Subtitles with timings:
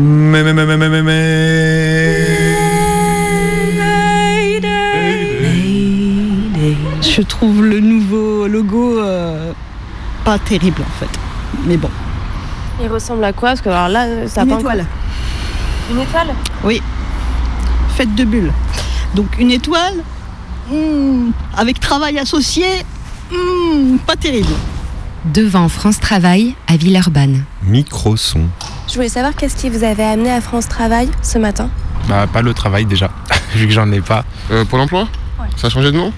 [0.00, 2.28] Mais, mais, mais, mais, mais, mais, mais...
[7.02, 9.52] Je trouve le nouveau logo euh,
[10.24, 11.10] pas terrible en fait.
[11.66, 11.90] Mais bon.
[12.80, 13.50] Il ressemble à quoi?
[13.50, 14.80] Parce que alors là, ça Une étoile.
[14.82, 16.28] encore- Une étoile?
[16.64, 16.80] Oui.
[17.96, 18.52] Fête de bulles.
[19.14, 19.94] Donc une étoile,
[20.70, 22.66] hmm, avec travail associé,
[23.32, 24.52] hmm, pas terrible.
[25.24, 27.42] Devant France Travail à Villeurbanne.
[27.64, 28.42] Micro-son.
[28.98, 31.70] Je voulais savoir qu'est-ce qui vous avait amené à France Travail ce matin
[32.08, 33.12] Bah, pas le travail déjà,
[33.54, 34.24] vu que j'en ai pas.
[34.50, 35.06] Euh, pour l'emploi
[35.56, 36.12] Ça a changé de nom?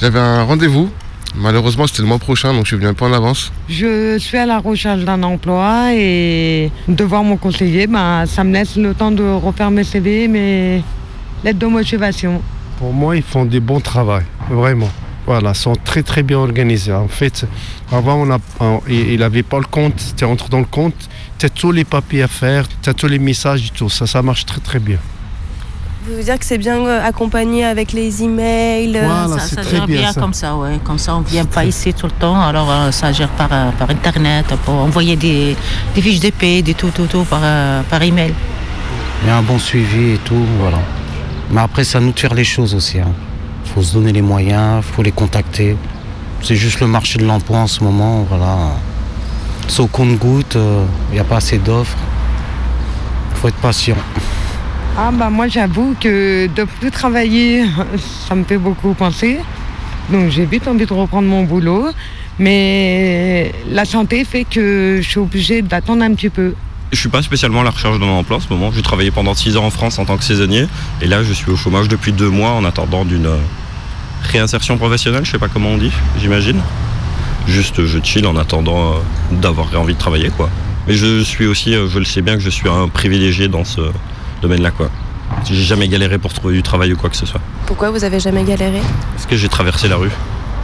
[0.00, 0.88] J'avais un rendez-vous.
[1.34, 3.50] Malheureusement, c'était le mois prochain, donc je suis venu un peu en avance.
[3.68, 8.52] Je suis à la recherche d'un emploi et de voir mon conseiller, ben, ça me
[8.52, 10.84] laisse le temps de refaire mes CV, mes
[11.42, 12.40] lettres de motivation.
[12.78, 14.90] Pour moi, ils font du bon travail, vraiment.
[15.26, 16.92] Voilà, ils sont très très bien organisés.
[16.92, 17.44] En fait,
[17.92, 20.14] avant, on a, on- il n'avait pas le compte.
[20.16, 20.94] Tu entres dans le compte,
[21.38, 23.88] tu as tous les papiers à faire, tu as tous les messages et tout.
[23.88, 24.98] Ça, ça marche très très bien.
[26.04, 29.54] Vous voulez dire que c'est bien euh, accompagné avec les emails euh, Voilà, ça, c'est
[29.54, 30.20] ça très gère bien, bien, ça.
[30.20, 30.80] comme ça, ouais.
[30.82, 32.40] Comme ça, on vient pas ici tout le temps.
[32.42, 35.56] Alors, euh, ça gère par, euh, par Internet, pour envoyer des,
[35.94, 38.34] des fiches de paie, des tout, tout, tout par, euh, par email.
[39.22, 40.80] Il y a un bon suivi et tout, voilà.
[41.52, 42.96] Mais après, à nous faire les choses aussi.
[42.96, 43.04] Il
[43.74, 45.76] faut se donner les moyens, il faut les contacter.
[46.42, 48.76] C'est juste le marché de l'emploi en ce moment, voilà.
[49.68, 51.96] C'est au compte-goutte, euh, il n'y a pas assez d'offres.
[53.30, 53.96] Il faut être patient.
[54.98, 57.64] Ah bah moi j'avoue que de plus travailler,
[58.28, 59.38] ça me fait beaucoup penser.
[60.10, 61.88] Donc j'ai vite envie de reprendre mon boulot.
[62.38, 66.54] Mais la santé fait que je suis obligée d'attendre un petit peu.
[66.92, 68.70] Je suis pas spécialement à la recherche d'un emploi en ce moment.
[68.72, 70.66] J'ai travaillé pendant 6 ans en France en tant que saisonnier.
[71.00, 73.38] Et là, je suis au chômage depuis deux mois en attendant d'une euh,
[74.22, 75.24] réinsertion professionnelle.
[75.24, 76.60] Je sais pas comment on dit, j'imagine.
[77.46, 78.96] Juste, je chill en attendant euh,
[79.32, 80.48] d'avoir envie de travailler, quoi.
[80.86, 83.64] Mais je suis aussi, euh, je le sais bien que je suis un privilégié dans
[83.64, 83.80] ce
[84.40, 84.90] domaine-là, quoi.
[85.44, 87.40] J'ai jamais galéré pour trouver du travail ou quoi que ce soit.
[87.66, 88.80] Pourquoi vous avez jamais galéré?
[89.14, 90.10] Parce que j'ai traversé la rue.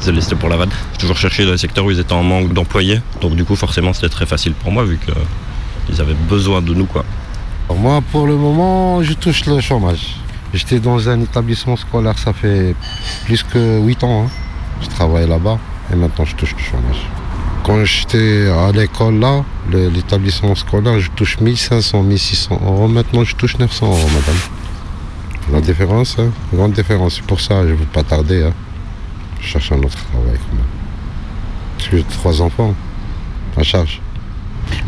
[0.00, 0.70] C'était pour la vanne.
[0.92, 3.00] J'ai toujours cherché dans les secteurs où ils étaient en manque d'employés.
[3.20, 6.86] Donc du coup, forcément, c'était très facile pour moi vu qu'ils avaient besoin de nous,
[6.86, 7.04] quoi.
[7.68, 10.16] Alors moi, pour le moment, je touche le chômage.
[10.54, 12.74] J'étais dans un établissement scolaire, ça fait
[13.26, 14.24] plus que 8 ans.
[14.26, 14.30] hein.
[14.80, 15.58] Je travaille là-bas
[15.92, 17.06] et maintenant je touche le chômage.
[17.64, 22.88] Quand j'étais à l'école là, l'établissement scolaire, je touche 1500, 1600 euros.
[22.88, 24.36] Maintenant, je touche 900 euros, madame.
[25.52, 27.16] La différence, hein, grande différence.
[27.16, 28.44] C'est pour ça, je ne veux pas tarder.
[28.44, 28.52] hein.
[29.40, 30.64] Je cherche un autre travail quand même.
[31.76, 32.74] Parce que j'ai trois enfants
[33.56, 34.00] à charge.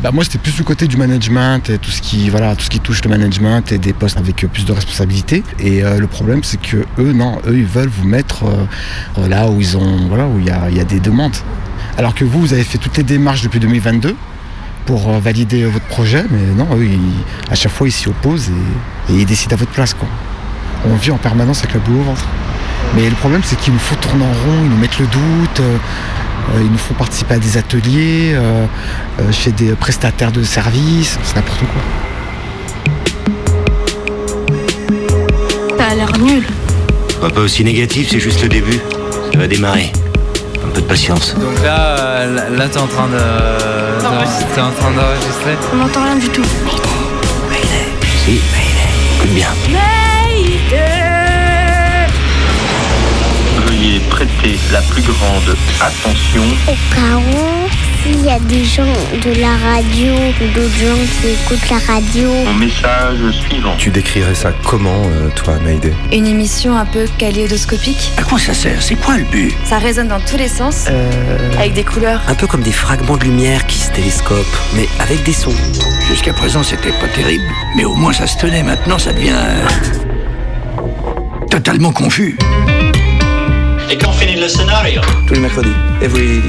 [0.02, 2.70] Bah moi c'était plus du côté du management et tout ce qui voilà tout ce
[2.70, 5.42] qui touche le management et des postes avec euh, plus de responsabilités.
[5.58, 9.48] Et euh, le problème c'est que eux non eux ils veulent vous mettre euh, là
[9.50, 11.36] où ils ont voilà où il y a, des demandes.
[11.98, 14.16] Alors que vous vous avez fait toutes les démarches depuis 2022
[14.86, 16.88] pour valider votre projet mais non eux
[17.50, 18.48] à chaque fois ils s'y opposent
[19.08, 20.08] et, et ils décident à votre place quoi.
[20.90, 22.26] On vit en permanence avec la boule au ventre.
[22.96, 25.60] Mais le problème c'est qu'ils nous font tourner en rond ils nous mettent le doute
[26.60, 28.66] ils nous font participer à des ateliers, euh,
[29.20, 31.82] euh, chez des prestataires de services, c'est n'importe quoi.
[35.78, 36.44] T'as l'air nul.
[37.20, 38.80] Pas aussi négatif, c'est juste le début.
[39.32, 39.92] Ça va démarrer.
[40.64, 41.34] Un peu de patience.
[41.34, 43.18] Donc là, euh, là, t'es en train de,
[44.54, 45.56] t'es en train d'enregistrer.
[45.72, 46.44] On n'entend rien du tout.
[48.24, 48.40] Si,
[49.16, 49.48] écoute bien.
[49.68, 49.89] Veuillez
[54.40, 56.42] prêter la plus grande attention.
[56.68, 57.68] Au cas où,
[58.02, 62.28] s'il y a des gens de la radio ou d'autres gens qui écoutent la radio.
[62.48, 63.18] Au message
[63.48, 63.74] suivant.
[63.76, 68.12] Tu décrirais ça comment, euh, toi, Maïdé Une émission un peu kaléidoscopique.
[68.16, 68.82] À quoi ça sert?
[68.82, 69.52] C'est quoi le but?
[69.64, 70.86] Ça résonne dans tous les sens.
[71.58, 72.20] Avec des couleurs.
[72.28, 75.54] Un peu comme des fragments de lumière qui se télescopent, mais avec des sons.
[76.08, 77.44] Jusqu'à présent, c'était pas terrible,
[77.76, 78.62] mais au moins ça se tenait.
[78.62, 79.30] Maintenant, ça devient.
[79.32, 79.66] euh,
[81.50, 82.36] totalement confus.
[83.90, 85.72] Et quand finit le scénario Tous les mercredis.
[86.02, 86.40] Every.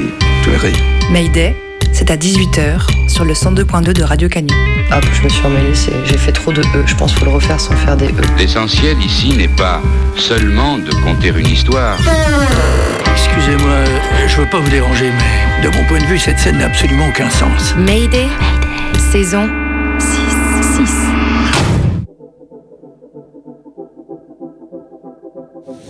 [0.42, 0.82] Tous les mercredis.
[1.10, 1.54] Mayday,
[1.92, 4.48] c'est à 18h sur le 102.2 de Radio Canu.
[4.92, 6.84] Hop, je me suis emmêlée, c'est- j'ai fait trop de E.
[6.86, 8.12] Je pense qu'il faut le refaire sans faire des E.
[8.38, 9.80] L'essentiel ici n'est pas
[10.16, 11.96] seulement de conter une histoire.
[13.12, 13.84] Excusez-moi,
[14.28, 17.08] je veux pas vous déranger, mais de mon point de vue, cette scène n'a absolument
[17.08, 17.74] aucun sens.
[17.76, 18.28] Mayday,
[19.10, 19.48] saison
[19.98, 20.86] 6.
[20.86, 20.92] 6.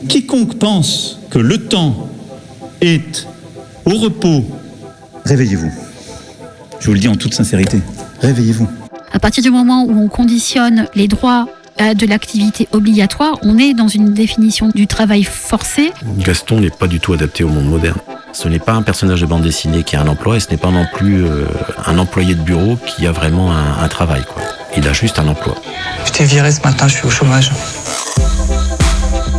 [0.09, 2.11] Quiconque pense que le temps
[2.83, 3.27] est
[3.87, 4.45] au repos,
[5.25, 5.73] réveillez-vous.
[6.79, 7.81] Je vous le dis en toute sincérité,
[8.21, 8.69] réveillez-vous.
[9.15, 11.49] À partir du moment où on conditionne les droits
[11.79, 15.91] à de l'activité obligatoire, on est dans une définition du travail forcé.
[16.19, 17.99] Gaston n'est pas du tout adapté au monde moderne.
[18.35, 20.59] Ce n'est pas un personnage de bande dessinée qui a un emploi et ce n'est
[20.59, 21.47] pas non plus euh,
[21.87, 24.23] un employé de bureau qui a vraiment un, un travail.
[24.29, 24.43] Quoi.
[24.77, 25.55] il a juste un emploi.
[26.05, 27.51] Je t'ai viré ce matin, je suis au chômage.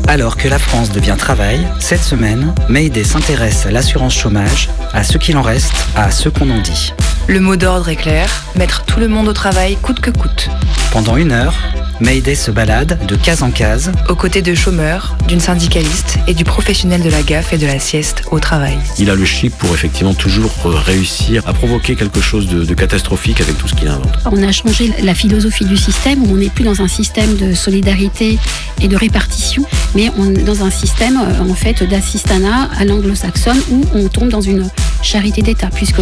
[0.08, 5.18] Alors que la France devient travail, cette semaine, Mayday s'intéresse à l'assurance chômage, à ce
[5.18, 6.94] qu'il en reste, à ce qu'on en dit.
[7.28, 10.50] Le mot d'ordre est clair, mettre tout le monde au travail coûte que coûte.
[10.94, 11.56] Pendant une heure,
[12.01, 16.44] Mayday se balade de case en case, Aux côtés de chômeurs, d'une syndicaliste et du
[16.44, 18.78] professionnel de la gaffe et de la sieste au travail.
[19.00, 22.74] Il a le chic pour effectivement toujours euh, réussir à provoquer quelque chose de, de
[22.75, 24.19] catastrophique avec tout ce qu'il invente.
[24.31, 27.56] On a changé la philosophie du système où on n'est plus dans un système de
[27.56, 28.38] solidarité
[28.80, 33.60] et de répartition, mais on est dans un système euh, en fait d'assistanat à l'anglo-saxonne
[33.72, 34.69] où on tombe dans une
[35.01, 36.01] charité d'État, puisque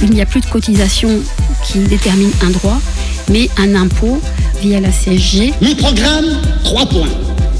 [0.00, 1.10] il n'y a plus de cotisation
[1.64, 2.80] qui détermine un droit,
[3.30, 4.20] mais un impôt
[4.62, 5.52] via la CSG.
[5.60, 6.26] Mon programme,
[6.64, 7.08] trois points.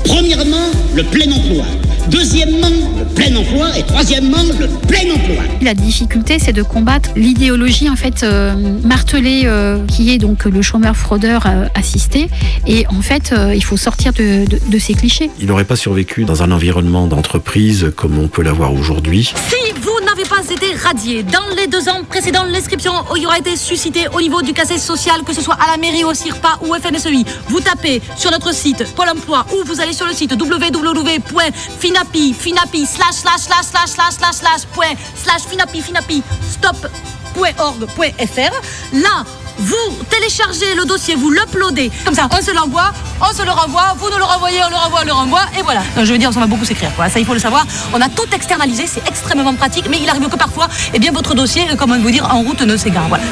[0.05, 1.65] Premièrement, le plein emploi.
[2.11, 3.77] Deuxièmement, le plein emploi.
[3.79, 5.43] Et troisièmement, le plein emploi.
[5.61, 10.63] La difficulté, c'est de combattre l'idéologie en fait euh, martelée euh, qui est donc le
[10.63, 12.29] chômeur fraudeur euh, assisté.
[12.67, 15.31] Et en fait, euh, il faut sortir de, de- de ces clichés.
[15.39, 19.25] Il n'aurait pas survécu dans un environnement d'entreprise comme on peut l'avoir aujourd'hui.
[19.51, 20.08] Si vous n'avez
[20.43, 24.81] été radié dans les deux ans précédents, l'inscription aura été suscitée au niveau du casse
[24.81, 27.25] social, que ce soit à la mairie, au CIRPA ou au FNSEI.
[27.49, 32.87] Vous tapez sur notre site Pôle emploi ou vous allez sur le site www.finapi, finapi,
[32.87, 38.53] slash, slash, slash, slash, slash, slash, slash, point, slash, finapi, finapi, stop.org.fr.
[38.93, 39.25] Là,
[39.59, 41.91] vous téléchargez le dossier, vous l'uploadez.
[42.05, 44.77] Comme ça, on se l'envoie, on se le renvoie, vous nous le renvoyez, on le
[44.77, 45.81] renvoie, on le renvoie, et voilà.
[45.97, 47.09] Euh, Je veux dire, ça va beaucoup s'écrire, quoi.
[47.09, 47.67] Ça, il faut le savoir.
[47.93, 51.35] On a tout externalisé, c'est extrêmement pratique, mais il arrive que parfois, eh bien, votre
[51.35, 53.09] dossier, euh, comment vous dire, en route ne s'égare.
[53.09, 53.25] Voilà.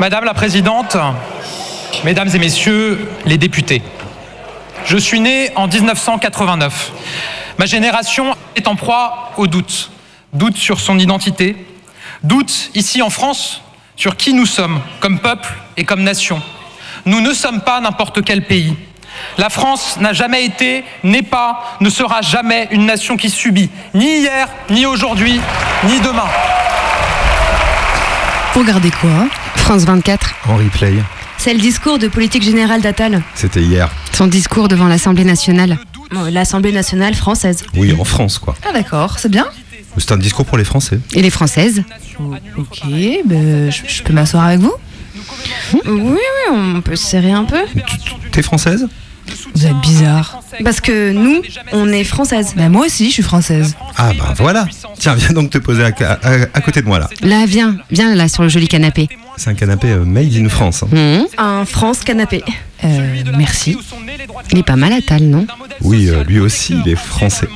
[0.00, 0.96] Madame la Présidente,
[2.02, 3.82] Mesdames et Messieurs les députés,
[4.84, 6.90] je suis né en 1989.
[7.62, 9.92] Ma génération est en proie au doute.
[10.32, 11.54] Doute sur son identité,
[12.24, 13.62] doute ici en France
[13.94, 16.42] sur qui nous sommes comme peuple et comme nation.
[17.06, 18.74] Nous ne sommes pas n'importe quel pays.
[19.38, 24.22] La France n'a jamais été, n'est pas, ne sera jamais une nation qui subit, ni
[24.22, 25.40] hier, ni aujourd'hui,
[25.84, 26.30] ni demain.
[28.56, 29.28] Regardez quoi?
[29.54, 30.34] France 24.
[30.48, 30.94] En replay.
[31.38, 33.22] C'est le discours de politique générale d'Attal.
[33.36, 33.88] C'était hier.
[34.12, 35.78] Son discours devant l'Assemblée nationale.
[36.30, 37.64] L'Assemblée nationale française.
[37.76, 38.54] Oui, en France, quoi.
[38.68, 39.46] Ah d'accord, c'est bien.
[39.98, 40.98] C'est un discours pour les Français.
[41.14, 41.82] Et les Françaises
[42.56, 42.82] Ok,
[43.24, 44.72] ben, je, je peux m'asseoir avec vous?
[45.74, 46.18] Oui, oui,
[46.50, 47.60] on peut se serrer un peu.
[48.30, 48.88] T'es française?
[49.54, 50.40] Vous êtes bizarre.
[50.64, 51.42] Parce que nous,
[51.72, 52.54] on est françaises.
[52.56, 53.76] Ben moi aussi, je suis française.
[53.96, 54.66] Ah bah voilà.
[54.98, 57.08] Tiens, viens donc te poser à, à- à côté de moi là.
[57.22, 59.08] Là, viens, viens là sur le joli canapé.
[59.36, 60.84] C'est un canapé euh, made in France.
[60.94, 61.24] hein.
[61.38, 62.42] Un France canapé.
[62.84, 63.78] Euh, merci.
[64.50, 65.46] Il est pas mal à tal, non
[65.80, 67.48] Oui, euh, lui aussi, il est français.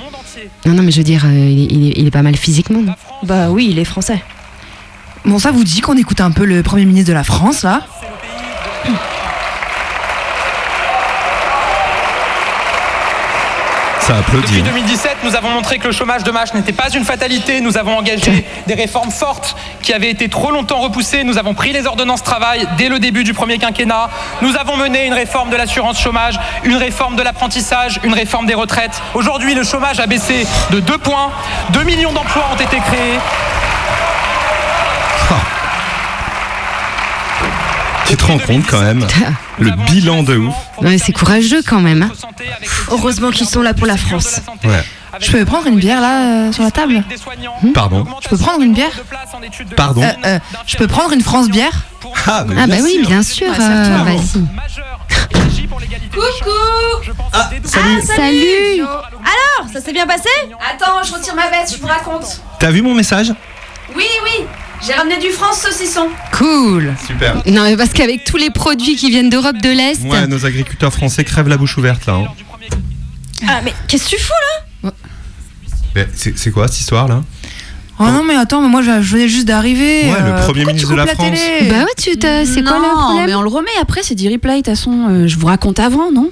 [0.64, 2.36] Non, non, mais je veux dire, euh, il, est, il est- il est pas mal
[2.36, 4.22] physiquement, non Bah oui, il est français.
[5.24, 7.82] Bon, ça vous dit qu'on écoute un peu le Premier ministre de la France, là?
[14.06, 14.58] Ça applaudit.
[14.58, 14.74] Depuis hein.
[14.86, 17.60] 2017, nous avons montré que le chômage de masse n'était pas une fatalité.
[17.60, 21.24] Nous avons engagé des réformes fortes qui avaient été trop longtemps repoussées.
[21.24, 24.08] Nous avons pris les ordonnances travail dès le début du premier quinquennat.
[24.42, 28.54] Nous avons mené une réforme de l'assurance chômage, une réforme de l'apprentissage, une réforme des
[28.54, 29.02] retraites.
[29.14, 31.32] Aujourd'hui, le chômage a baissé de 2 points.
[31.70, 33.18] 2 millions d'emplois ont été créés.
[38.08, 39.04] Tu te rends compte quand même
[39.58, 40.54] le bilan de ouf.
[40.80, 42.02] Ouais, c'est courageux quand même.
[42.02, 42.10] hein.
[42.90, 44.40] Heureusement qu'ils sont là pour la France.
[44.64, 44.82] Ouais.
[45.20, 47.02] Je peux prendre une bière, là, euh, sur la table
[47.74, 48.04] Pardon.
[48.22, 48.90] Je peux prendre une bière
[49.76, 50.02] Pardon.
[50.02, 51.72] Euh, euh, Je peux prendre une France bière
[52.26, 53.06] Ah, mais Ah bah bien oui, sûr.
[53.08, 53.46] bien sûr.
[53.48, 54.44] Ouais, euh, Vas-y.
[56.10, 58.02] Coucou Ah, salut.
[58.02, 58.80] Salut.
[58.82, 60.28] Alors, ça s'est bien passé?
[60.72, 62.40] Attends, je retire ma veste, je vous raconte.
[62.58, 63.32] T'as vu mon message?
[63.96, 64.44] Oui, oui,
[64.84, 66.08] j'ai ramené du France saucisson.
[66.32, 66.94] Cool.
[67.06, 67.36] Super.
[67.46, 70.02] Non, mais parce qu'avec tous les produits qui viennent d'Europe de l'Est.
[70.04, 72.14] Ouais, nos agriculteurs français crèvent la bouche ouverte là.
[72.14, 72.26] hein.
[73.48, 74.32] Ah, mais qu'est-ce que tu fous
[74.82, 74.92] là?
[76.14, 77.22] C'est quoi cette histoire là?
[77.98, 80.02] Oh non, mais attends, mais moi je venais juste d'arriver.
[80.04, 81.38] Ouais, le euh, Premier pourquoi ministre de la France.
[81.70, 82.18] Bah ouais, tu c'est
[82.62, 83.26] quoi le Non, problème?
[83.26, 84.52] mais on le remet après, c'est du replay.
[84.52, 86.30] De toute façon, euh, je vous raconte avant, non?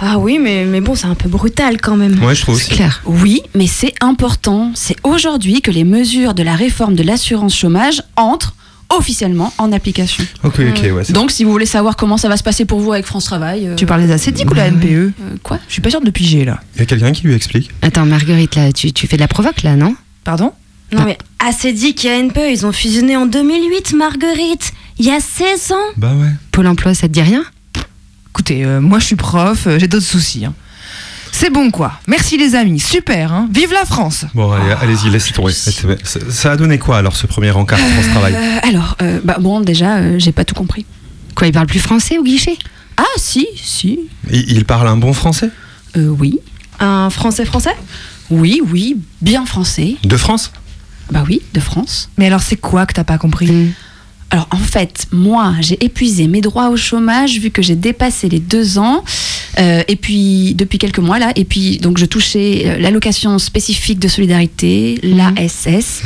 [0.00, 2.22] Ah oui, mais, mais bon, c'est un peu brutal quand même.
[2.22, 2.70] Ouais, je trouve aussi.
[2.70, 3.02] Claire.
[3.04, 4.70] Oui, mais c'est important.
[4.74, 8.54] C'est aujourd'hui que les mesures de la réforme de l'assurance chômage entrent
[8.90, 10.24] officiellement en application.
[10.44, 11.04] Ok, ok, ouais.
[11.04, 13.24] c'est Donc, si vous voulez savoir comment ça va se passer pour vous avec France
[13.26, 13.66] Travail.
[13.66, 15.10] euh, Tu parles des acédiques ou la NPE euh,
[15.42, 16.60] quoi Je suis pas sûre de piger là.
[16.76, 19.28] Il y a quelqu'un qui lui explique Attends, Marguerite, là, tu, tu fais de la
[19.28, 19.94] provoque, là, non?
[20.24, 20.52] Pardon?
[20.90, 24.72] Non, mais ACDIC et ANPE, ils ont fusionné en 2008, Marguerite.
[24.98, 25.76] Il y a 16 ans.
[25.98, 26.30] Bah ouais.
[26.50, 27.44] Pôle emploi, ça te dit rien?
[28.38, 30.44] Écoutez, euh, moi je suis prof, euh, j'ai d'autres soucis.
[30.44, 30.54] hein.
[31.32, 31.94] C'est bon quoi.
[32.06, 32.78] Merci les amis.
[32.78, 33.32] Super.
[33.32, 34.26] Hein Vive la France.
[34.32, 35.50] Bon, allez, allez-y, laissez tomber.
[35.52, 35.72] Ça,
[36.30, 39.58] ça a donné quoi alors ce premier encart France Travail Euh, alors, euh, bah, bon,
[39.60, 40.86] déjà, euh, j'ai pas tout compris.
[41.34, 42.56] Quoi, il parle plus français au guichet?
[42.96, 43.98] Ah, si, si.
[44.30, 45.50] il, il parle un bon français?
[45.96, 46.38] Euh, oui.
[46.78, 47.74] Un français français?
[48.30, 49.96] Oui, oui, bien français.
[50.04, 50.52] De France?
[51.10, 52.08] Bah oui, de France.
[52.18, 53.72] Mais alors c'est quoi que t'as pas compris?
[54.30, 58.40] Alors en fait, moi, j'ai épuisé mes droits au chômage vu que j'ai dépassé les
[58.40, 59.04] deux ans.
[59.58, 63.98] Euh, et puis depuis quelques mois là, et puis donc je touchais euh, l'allocation spécifique
[63.98, 66.02] de solidarité, l'ASS.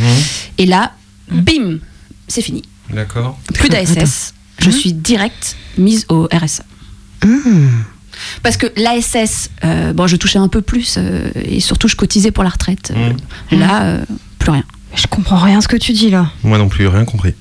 [0.59, 0.93] Et là,
[1.31, 1.79] bim,
[2.29, 2.63] c'est fini.
[2.93, 3.39] D'accord.
[3.55, 4.35] Plus d'ASS.
[4.59, 6.65] Je suis direct mise au RSA.
[8.43, 12.31] Parce que l'ASS, euh, bon, je touchais un peu plus euh, et surtout je cotisais
[12.31, 12.93] pour la retraite.
[13.51, 14.05] Là, euh,
[14.39, 14.65] plus rien.
[14.95, 16.31] Je comprends rien ce que tu dis là.
[16.45, 17.35] Moi non plus, rien compris.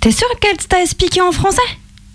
[0.00, 1.60] T'es sûr qu'elle t'a expliqué en français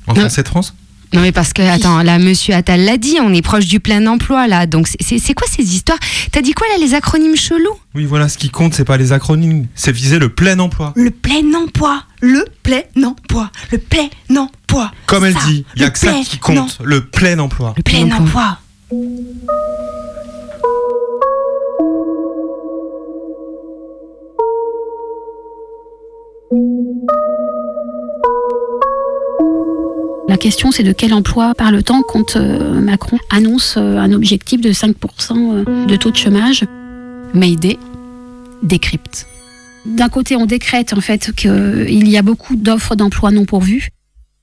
[0.07, 0.73] En français de France
[1.13, 4.05] Non mais parce que, attends, là, monsieur Attal l'a dit, on est proche du plein
[4.07, 4.65] emploi, là.
[4.65, 5.99] Donc, c'est- c'est c'est quoi ces histoires
[6.31, 9.11] T'as dit quoi, là, les acronymes chelous Oui, voilà, ce qui compte, c'est pas les
[9.11, 10.93] acronymes, c'est viser le plein emploi.
[10.95, 12.03] Le plein emploi.
[12.21, 13.51] Le plein emploi.
[13.71, 14.91] Le plein emploi.
[15.05, 17.73] Comme elle Ça, dit, il y a que ça qui compte, le plein emploi.
[17.77, 18.57] Le plein emploi.
[30.33, 34.71] La question, c'est de quel emploi parle-t-on quand euh, Macron annonce euh, un objectif de
[34.71, 34.95] 5%
[35.31, 36.65] euh, de taux de chômage
[37.35, 37.77] Mayday
[38.63, 39.27] décrypte.
[39.85, 43.89] D'un côté, on décrète en fait qu'il y a beaucoup d'offres d'emploi non pourvues.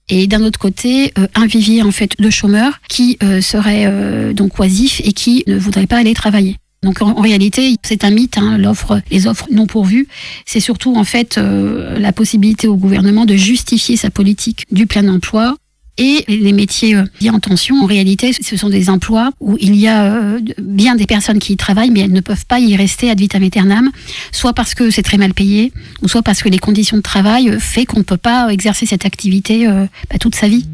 [0.08, 5.12] Et d'un autre côté, un vivier en fait de chômeurs qui seraient donc oisifs et
[5.12, 6.56] qui ne voudraient pas aller travailler.
[6.84, 8.38] Donc en, réalité, c'est un mythe.
[8.38, 10.06] hein, l'offre, les offres non pourvues,
[10.46, 15.56] c'est surtout en fait la possibilité au gouvernement de justifier sa politique du plein emploi.
[15.98, 19.76] Et les métiers euh, dits en tension, en réalité, ce sont des emplois où il
[19.76, 22.74] y a euh, bien des personnes qui y travaillent, mais elles ne peuvent pas y
[22.76, 23.90] rester ad vitam aeternam,
[24.32, 27.50] soit parce que c'est très mal payé, ou soit parce que les conditions de travail
[27.50, 30.66] euh, fait qu'on ne peut pas exercer cette activité euh, bah, toute sa vie.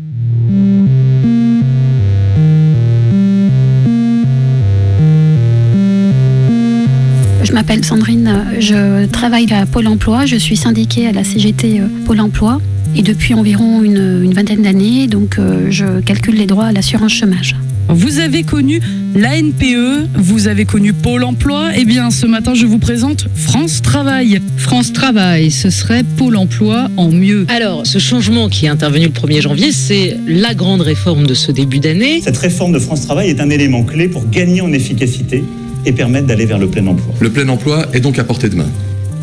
[7.46, 11.80] Je m'appelle Sandrine, euh, je travaille à Pôle emploi, je suis syndiquée à la CGT
[11.80, 12.60] euh, Pôle emploi
[12.94, 17.12] et depuis environ une, une vingtaine d'années, donc euh, je calcule les droits à l'assurance
[17.12, 17.56] chômage.
[17.88, 18.80] Vous avez connu
[19.14, 21.70] l'ANPE, vous avez connu Pôle emploi.
[21.76, 24.40] Eh bien, ce matin, je vous présente France Travail.
[24.56, 27.46] France Travail, ce serait Pôle emploi en mieux.
[27.48, 31.52] Alors, ce changement qui est intervenu le 1er janvier, c'est la grande réforme de ce
[31.52, 32.20] début d'année.
[32.22, 35.44] Cette réforme de France Travail est un élément clé pour gagner en efficacité
[35.84, 37.14] et permettre d'aller vers le plein emploi.
[37.20, 38.68] Le plein emploi est donc à portée de main.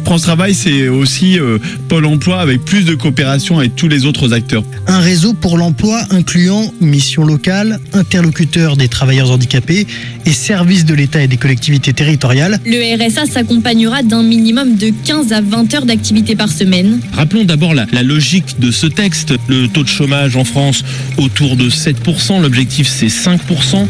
[0.03, 1.57] France Travail, c'est aussi euh,
[1.87, 4.63] Pôle emploi avec plus de coopération avec tous les autres acteurs.
[4.87, 9.87] Un réseau pour l'emploi incluant mission locale, interlocuteurs des travailleurs handicapés
[10.25, 12.59] et services de l'État et des collectivités territoriales.
[12.65, 16.99] Le RSA s'accompagnera d'un minimum de 15 à 20 heures d'activité par semaine.
[17.13, 19.33] Rappelons d'abord la, la logique de ce texte.
[19.47, 20.83] Le taux de chômage en France
[21.17, 23.87] autour de 7%, l'objectif c'est 5%.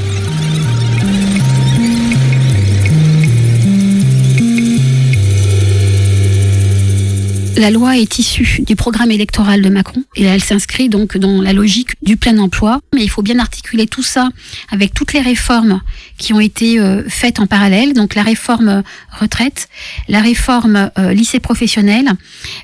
[7.55, 11.53] La loi est issue du programme électoral de Macron et elle s'inscrit donc dans la
[11.53, 12.79] logique du plein emploi.
[12.95, 14.29] Mais il faut bien articuler tout ça
[14.72, 15.81] avec toutes les réformes
[16.17, 17.93] qui ont été euh, faites en parallèle.
[17.93, 18.81] Donc la réforme euh,
[19.19, 19.69] retraite,
[20.07, 22.13] la réforme euh, lycée professionnel,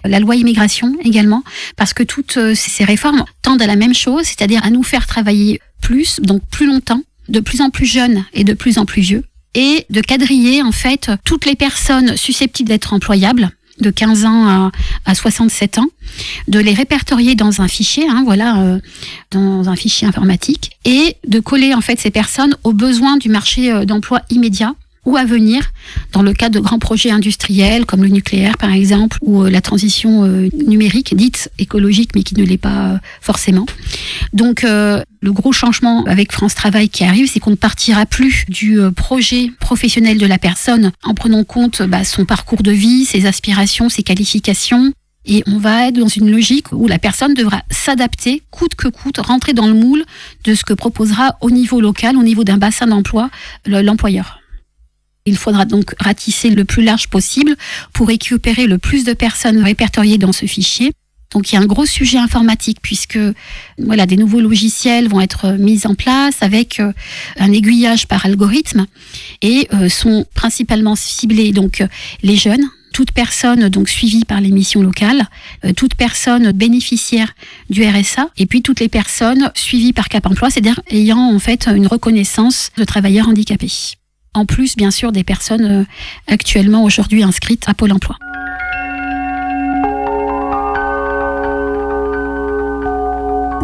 [0.03, 1.43] la loi immigration également,
[1.77, 5.62] parce que toutes ces réformes tendent à la même chose, c'est-à-dire à nous faire travailler
[5.81, 9.24] plus, donc plus longtemps, de plus en plus jeunes et de plus en plus vieux,
[9.53, 14.71] et de quadriller en fait toutes les personnes susceptibles d'être employables de 15 ans à,
[15.05, 15.88] à 67 ans,
[16.48, 18.79] de les répertorier dans un fichier, hein, voilà, euh,
[19.31, 23.71] dans un fichier informatique, et de coller en fait ces personnes aux besoins du marché
[23.71, 24.74] euh, d'emploi immédiat
[25.06, 25.72] ou à venir
[26.13, 29.62] dans le cadre de grands projets industriels comme le nucléaire par exemple ou euh, la
[29.62, 33.65] transition euh, numérique dite écologique mais qui ne l'est pas euh, forcément.
[34.34, 38.46] Donc euh, le gros changement avec France Travail qui arrive, c'est qu'on ne partira plus
[38.48, 43.25] du projet professionnel de la personne en prenant compte bah, son parcours de vie, ses
[43.25, 44.91] aspirations, ses qualifications.
[45.25, 49.18] Et on va être dans une logique où la personne devra s'adapter coûte que coûte,
[49.18, 50.06] rentrer dans le moule
[50.46, 53.29] de ce que proposera au niveau local, au niveau d'un bassin d'emploi,
[53.65, 54.38] le- l'employeur.
[55.26, 57.56] Il faudra donc ratisser le plus large possible
[57.94, 60.92] pour récupérer le plus de personnes répertoriées dans ce fichier.
[61.32, 63.20] Donc il y a un gros sujet informatique puisque
[63.78, 66.92] voilà des nouveaux logiciels vont être mis en place avec euh,
[67.38, 68.88] un aiguillage par algorithme
[69.42, 71.84] et euh, sont principalement ciblés donc
[72.24, 75.28] les jeunes, toute personne donc suivie par les missions locales,
[75.66, 77.34] euh, toute personne bénéficiaire
[77.70, 81.68] du RSA et puis toutes les personnes suivies par Cap Emploi, c'est-à-dire ayant en fait
[81.68, 83.99] une reconnaissance de travailleurs handicapés.
[84.33, 85.83] En plus bien sûr des personnes euh,
[86.27, 88.17] actuellement aujourd'hui inscrites à Pôle Emploi.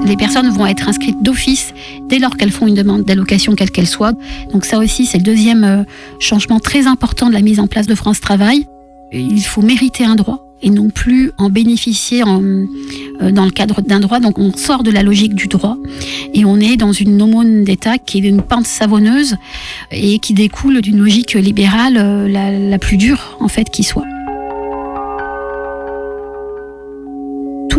[0.05, 1.73] les personnes vont être inscrites d'office
[2.07, 4.13] dès lors qu'elles font une demande d'allocation, quelle qu'elle soit.
[4.51, 5.83] Donc ça aussi, c'est le deuxième euh,
[6.19, 8.67] changement très important de la mise en place de France Travail.
[9.11, 13.99] Il faut mériter un droit et non plus en bénéficier euh, dans le cadre d'un
[13.99, 14.19] droit.
[14.19, 15.77] Donc on sort de la logique du droit
[16.33, 19.35] et on est dans une aumône d'État qui est une pente savonneuse
[19.91, 24.05] et qui découle d'une logique libérale euh, la plus dure en fait qui soit.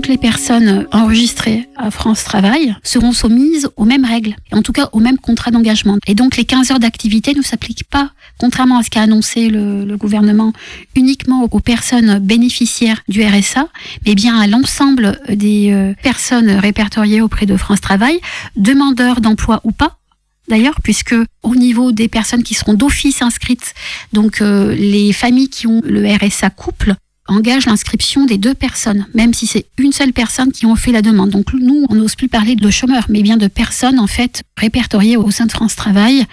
[0.07, 4.89] Toutes les personnes enregistrées à France Travail seront soumises aux mêmes règles, en tout cas
[4.93, 5.99] aux mêmes contrats d'engagement.
[6.07, 9.85] Et donc les 15 heures d'activité ne s'appliquent pas, contrairement à ce qu'a annoncé le,
[9.85, 10.53] le, gouvernement,
[10.95, 13.67] uniquement aux personnes bénéficiaires du RSA,
[14.07, 18.21] mais bien à l'ensemble des euh, personnes répertoriées auprès de France Travail,
[18.55, 19.99] demandeurs d'emploi ou pas,
[20.47, 23.75] d'ailleurs, puisque au niveau des personnes qui seront d'office inscrites,
[24.13, 26.95] donc euh, les familles qui ont le RSA couple,
[27.29, 31.03] engage l'inscription des deux personnes, même si c'est une seule personne qui ont fait la
[31.03, 31.31] demande.
[31.31, 35.17] Donc nous, on n'ose plus parler de chômeurs, mais bien de personnes en fait répertoriées
[35.17, 36.25] au sein de France Travail.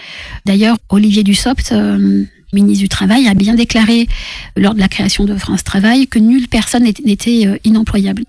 [0.46, 2.24] D'ailleurs, Olivier Dussopt, euh,
[2.54, 4.08] ministre du Travail, a bien déclaré
[4.56, 8.24] lors de la création de France Travail que nulle personne n'était euh, inemployable.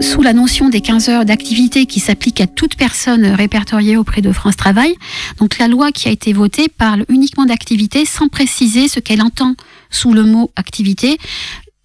[0.00, 4.32] Sous la notion des 15 heures d'activité qui s'applique à toute personne répertoriée auprès de
[4.32, 4.94] France Travail.
[5.38, 9.54] Donc la loi qui a été votée parle uniquement d'activité sans préciser ce qu'elle entend
[9.90, 11.18] sous le mot activité.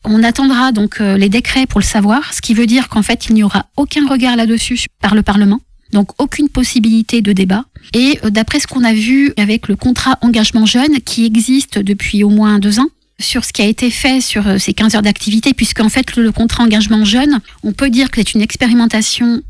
[0.04, 3.28] On attendra donc euh, les décrets pour le savoir, ce qui veut dire qu'en fait
[3.30, 5.62] il n'y aura aucun regard là-dessus par le Parlement.
[5.92, 7.66] Donc aucune possibilité de débat.
[7.94, 12.24] Et euh, d'après ce qu'on a vu avec le contrat engagement jeune qui existe depuis
[12.24, 12.90] au moins deux ans,
[13.24, 16.32] sur ce qui a été fait sur euh, ces 15 heures d'activité, puisqu'en fait, le
[16.32, 19.42] contrat engagement jeune, on peut dire que c'est une expérimentation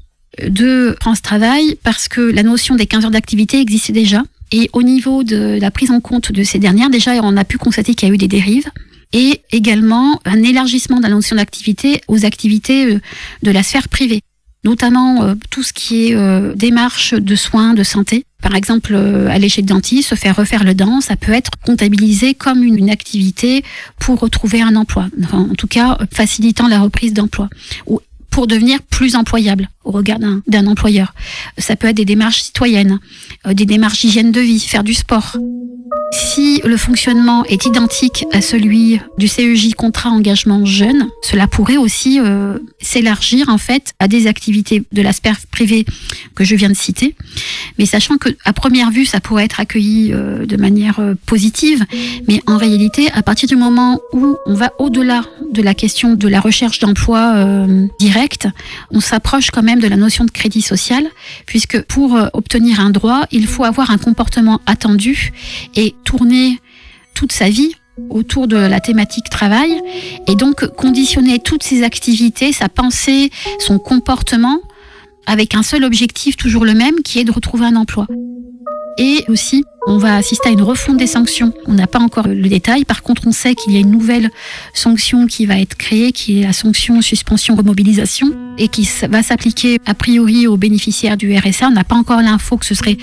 [0.42, 4.24] euh, de France Travail parce que la notion des 15 heures d'activité existait déjà.
[4.51, 7.57] Et au niveau de la prise en compte de ces dernières, déjà, on a pu
[7.57, 8.70] constater qu'il y a eu des dérives.
[9.12, 13.00] Et également un élargissement de la notion d'activité aux activités euh,
[13.44, 14.22] de la sphère privée
[14.63, 19.61] notamment tout ce qui est démarche de soins de santé, par exemple, euh, aller chez
[19.61, 23.63] le dentiste, se faire refaire le dent, ça peut être comptabilisé comme une, activité
[23.99, 25.07] pour retrouver un emploi.
[25.31, 27.47] En tout cas, facilitant la reprise d'emploi
[27.87, 31.13] ou pour devenir plus employable au regard d'un employeur.
[31.57, 33.00] Ça peut être des démarches citoyennes,
[33.48, 35.37] euh, des démarches d'hygiène de vie, faire du sport.
[36.11, 42.19] Si le fonctionnement est identique à celui du CEJ contrat engagement jeune, cela pourrait aussi
[42.19, 45.85] euh, s'élargir en fait à des activités de la sphère privée
[46.35, 47.15] que je viens de citer,
[47.79, 51.83] mais sachant que à première vue ça pourrait être accueilli euh, de manière positive,
[52.27, 56.27] mais en réalité à partir du moment où on va au-delà de la question de
[56.27, 57.65] la recherche d'emploi
[58.00, 58.48] direct,
[58.91, 61.05] on s'approche quand même de la notion de crédit social,
[61.46, 65.31] puisque pour euh, obtenir un droit, il faut avoir un comportement attendu
[65.75, 66.59] et tourner
[67.14, 67.75] toute sa vie
[68.09, 69.79] autour de la thématique travail
[70.27, 74.62] et donc conditionner toutes ses activités, sa pensée, son comportement
[75.25, 78.07] avec un seul objectif toujours le même qui est de retrouver un emploi.
[78.98, 81.51] Et aussi, on va assister à une refonte des sanctions.
[81.66, 82.86] On n'a pas encore le détail.
[82.86, 84.29] Par contre, on sait qu'il y a une nouvelle
[84.74, 89.79] sanction qui va être créée, qui est la sanction suspension remobilisation, et qui va s'appliquer
[89.86, 91.68] a priori aux bénéficiaires du RSA.
[91.68, 92.98] On n'a pas encore l'info que ce serait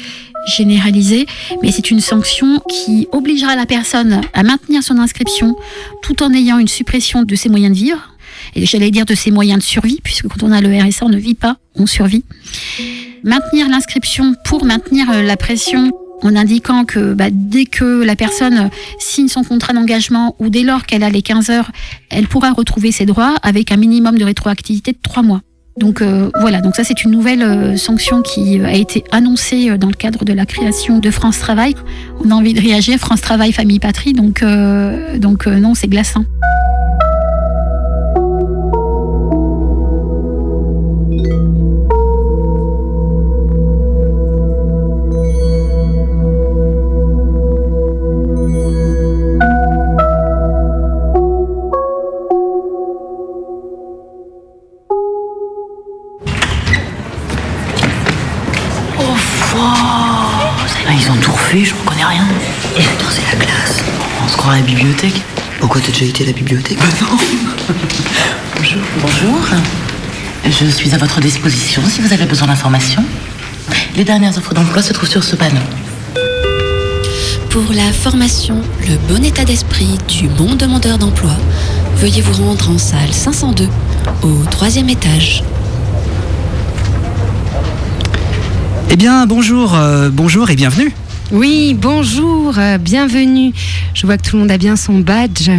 [0.46, 1.26] généralisé,
[1.62, 5.56] mais c'est une sanction qui obligera la personne à maintenir son inscription
[6.02, 8.09] tout en ayant une suppression de ses moyens de vivre.
[8.56, 11.18] J'allais dire de ses moyens de survie, puisque quand on a le RSA, on ne
[11.18, 12.24] vit pas, on survit
[13.24, 15.90] maintenir l'inscription pour maintenir euh, la pression
[16.22, 20.84] en indiquant que bah, dès que la personne signe son contrat d'engagement ou dès lors
[20.84, 21.70] qu'elle a les 15 heures,
[22.10, 25.40] elle pourra retrouver ses droits avec un minimum de rétroactivité de 3 mois.
[25.78, 29.86] Donc euh, voilà, donc ça c'est une nouvelle euh, sanction qui a été annoncée dans
[29.86, 31.74] le cadre de la création de France Travail.
[32.22, 34.44] On a envie de réagir, France Travail, Famille Patrie, donc,
[35.16, 36.24] donc non, c'est glaçant.
[66.04, 67.16] Été à la bibliothèque Bah non
[68.56, 68.80] Bonjour.
[69.00, 69.40] Bonjour.
[70.44, 73.04] Je suis à votre disposition si vous avez besoin d'informations.
[73.96, 75.60] Les dernières offres d'emploi se trouvent sur ce panneau.
[77.50, 81.32] Pour la formation Le bon état d'esprit du bon demandeur d'emploi,
[81.96, 83.68] veuillez vous rendre en salle 502
[84.22, 85.42] au troisième étage.
[88.90, 90.92] Eh bien, bonjour, euh, bonjour et bienvenue.
[91.32, 93.52] Oui, bonjour, euh, bienvenue.
[93.94, 95.50] Je vois que tout le monde a bien son badge.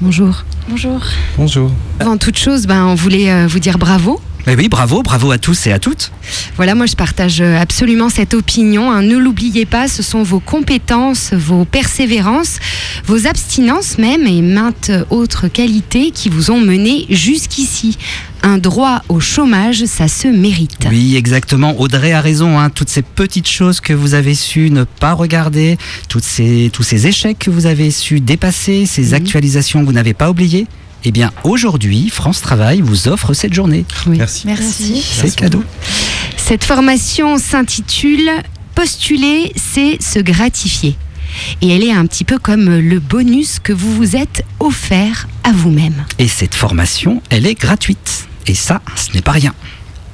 [0.00, 0.44] Bonjour.
[0.68, 1.00] Bonjour.
[1.38, 1.70] Bonjour.
[2.00, 4.20] Avant toute chose, ben, on voulait euh, vous dire bravo.
[4.46, 6.12] Oui, bravo, bravo à tous et à toutes.
[6.56, 8.90] Voilà, moi je partage euh, absolument cette opinion.
[8.92, 9.02] hein.
[9.02, 12.58] Ne l'oubliez pas, ce sont vos compétences, vos persévérances,
[13.06, 17.98] vos abstinences même et maintes autres qualités qui vous ont mené jusqu'ici.
[18.42, 20.86] Un droit au chômage, ça se mérite.
[20.90, 21.80] Oui, exactement.
[21.80, 22.58] Audrey a raison.
[22.60, 22.70] hein.
[22.70, 25.76] Toutes ces petites choses que vous avez su ne pas regarder,
[26.08, 30.14] toutes ces, tous ces échecs que vous avez su dépasser, ces actualisations que vous n'avez
[30.14, 30.66] pas oubliées.
[31.08, 33.84] Eh bien, aujourd'hui, France Travail vous offre cette journée.
[34.08, 34.48] Merci.
[34.48, 35.00] Merci.
[35.00, 35.62] C'est cadeau.
[36.36, 38.28] Cette formation s'intitule
[38.74, 40.96] Postuler, c'est se gratifier.
[41.62, 45.52] Et elle est un petit peu comme le bonus que vous vous êtes offert à
[45.52, 46.04] vous-même.
[46.18, 48.26] Et cette formation, elle est gratuite.
[48.48, 49.54] Et ça, ce n'est pas rien.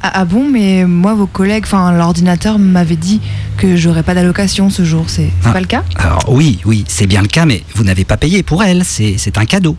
[0.02, 3.20] Ah, ah bon, mais moi, vos collègues, enfin, l'ordinateur m'avait dit
[3.56, 5.04] que j'aurais pas d'allocation ce jour.
[5.06, 5.52] C'est Ah.
[5.52, 5.84] pas le cas?
[5.96, 8.84] Alors oui, oui, c'est bien le cas, mais vous n'avez pas payé pour elle.
[8.84, 9.76] C'est c'est un cadeau.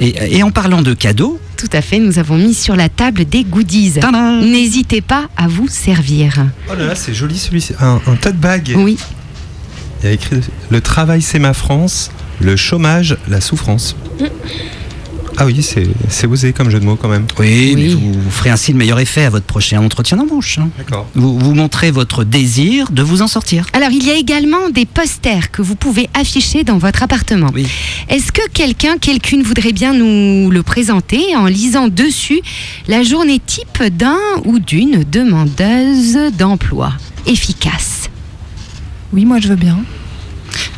[0.00, 3.26] Et, et en parlant de cadeaux, Tout à fait, nous avons mis sur la table
[3.26, 3.94] des goodies.
[4.42, 6.46] N'hésitez pas à vous servir.
[6.70, 7.74] Oh là là, c'est joli celui-ci.
[7.80, 8.72] Un, un tote bag.
[8.76, 8.96] Oui.
[10.02, 12.10] Il y a écrit Le travail, c'est ma France.
[12.40, 13.94] Le chômage, la souffrance.
[15.42, 17.24] Ah oui, c'est c'est osé comme jeu de mots quand même.
[17.38, 20.58] oui, mais vous, vous ferez ainsi le meilleur effet à votre prochain entretien d'embauche.
[20.58, 20.68] hein.
[20.76, 21.08] D'accord.
[21.14, 23.64] Vous, vous montrez votre désir de vous en sortir.
[23.72, 27.50] Alors, il y a également des posters que vous pouvez afficher dans votre appartement.
[28.10, 32.42] Est-ce que quelqu'un, quelqu'une voudrait bien nous le présenter en lisant dessus
[32.86, 36.92] la journée type d'un ou d'une demandeuse d'emploi?
[37.26, 38.10] Efficace
[39.14, 39.78] Oui, moi je veux bien.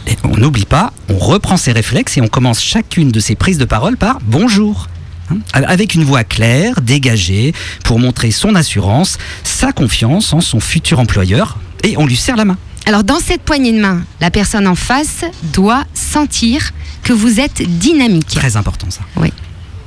[0.06, 3.58] Et on n'oublie pas, on reprend ses réflexes et on commence chacune de ses prises
[3.58, 4.88] de parole par bonjour.
[5.30, 7.54] Hein, Avec une voix claire, dégagée,
[7.84, 12.44] pour montrer son assurance, sa confiance en son futur employeur, et on lui serre la
[12.44, 12.58] main.
[12.86, 16.72] Alors, dans cette poignée de main, la personne en face doit sentir
[17.04, 18.26] que vous êtes dynamique.
[18.26, 19.00] Très important ça.
[19.16, 19.32] Oui.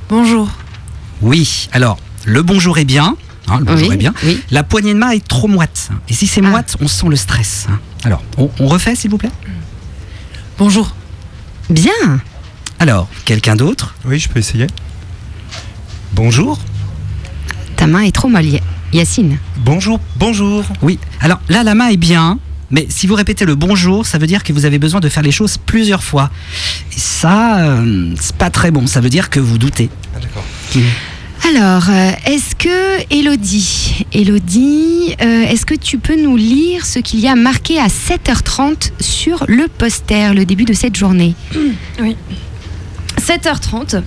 [0.08, 0.48] Bonjour.
[1.20, 3.16] Oui, alors, le bonjour est bien.
[3.48, 4.14] hein, le bonjour Oui, est bien.
[4.24, 4.40] oui.
[4.50, 5.90] La poignée de main est trop moite.
[5.92, 5.98] hein.
[6.08, 7.66] Et si c'est moite, on sent le stress.
[8.04, 9.30] Alors, on, on refait, s'il vous plaît?
[10.58, 10.94] Bonjour.
[11.68, 12.20] Bien.
[12.78, 13.94] Alors, quelqu'un d'autre?
[14.04, 14.66] Oui, je peux essayer.
[16.12, 16.58] Bonjour.
[17.76, 18.60] Ta main est trop molle, Ya-
[18.92, 19.38] Yacine.
[19.58, 20.64] Bonjour, bonjour.
[20.82, 22.38] Oui, alors là, la main est bien,
[22.70, 25.22] mais si vous répétez le bonjour, ça veut dire que vous avez besoin de faire
[25.22, 26.30] les choses plusieurs fois.
[26.96, 29.90] Et ça, euh, c'est pas très bon, ça veut dire que vous doutez.
[30.14, 30.44] Ah, d'accord.
[31.44, 37.20] Alors, euh, est-ce que Elodie, Elodie, euh, est-ce que tu peux nous lire ce qu'il
[37.20, 41.34] y a marqué à 7h30 sur le poster, le début de cette journée
[42.00, 42.16] Oui.
[43.20, 44.02] 7h30,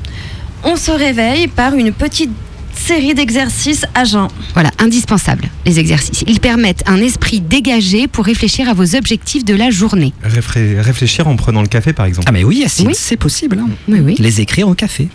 [0.64, 2.32] on se réveille par une petite
[2.80, 4.28] série d'exercices à jeun.
[4.54, 6.24] Voilà, indispensable, les exercices.
[6.28, 10.14] Ils permettent un esprit dégagé pour réfléchir à vos objectifs de la journée.
[10.24, 12.28] Réfré- réfléchir en prenant le café par exemple.
[12.30, 13.60] Ah mais oui, Yacine, c'est possible.
[13.60, 13.70] hein.
[13.88, 14.16] Oui, oui.
[14.20, 15.10] Les écrire au café.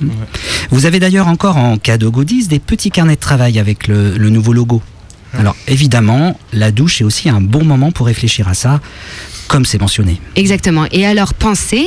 [0.71, 4.31] Vous avez d'ailleurs encore en cadeau goodies des petits carnets de travail avec le, le
[4.31, 4.83] nouveau logo.
[5.39, 8.81] Alors évidemment, la douche est aussi un bon moment pour réfléchir à ça,
[9.49, 10.21] comme c'est mentionné.
[10.37, 10.87] Exactement.
[10.93, 11.87] Et alors, pensez,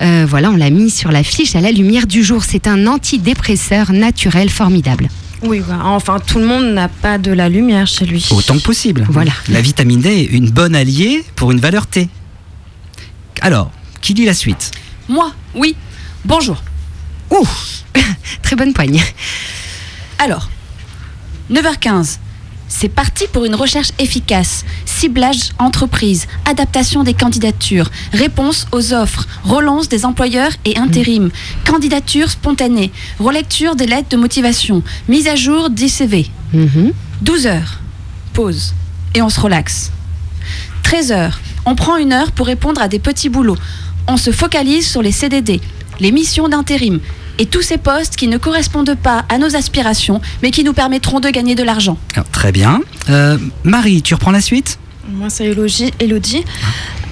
[0.00, 2.44] euh, voilà, on l'a mis sur la fiche à la lumière du jour.
[2.44, 5.08] C'est un antidépresseur naturel formidable.
[5.42, 8.26] Oui, bah, enfin, tout le monde n'a pas de la lumière chez lui.
[8.30, 9.06] Autant que possible.
[9.10, 9.32] Voilà.
[9.48, 12.08] La vitamine D est une bonne alliée pour une valeur T.
[13.42, 14.70] Alors, qui dit la suite?
[15.08, 15.76] Moi, oui.
[16.24, 16.62] Bonjour.
[17.30, 17.46] Ouh
[18.42, 19.02] Très bonne poigne.
[20.18, 20.48] Alors,
[21.50, 22.18] 9h15.
[22.78, 24.66] C'est parti pour une recherche efficace.
[24.84, 31.30] Ciblage entreprise, adaptation des candidatures, réponse aux offres, relance des employeurs et intérim,
[31.64, 36.26] candidature spontanée, relecture des lettres de motivation, mise à jour des CV.
[37.22, 37.80] 12 heures,
[38.34, 38.74] pause,
[39.14, 39.90] et on se relaxe.
[40.82, 43.56] 13 heures, on prend une heure pour répondre à des petits boulots.
[44.06, 45.62] On se focalise sur les CDD,
[45.98, 47.00] les missions d'intérim
[47.38, 51.20] et tous ces postes qui ne correspondent pas à nos aspirations, mais qui nous permettront
[51.20, 51.98] de gagner de l'argent.
[52.14, 52.80] Alors, Très bien.
[53.08, 54.78] Euh, Marie, tu reprends la suite?
[55.08, 55.92] Moi, c'est Elodie.
[56.00, 56.44] Elodie.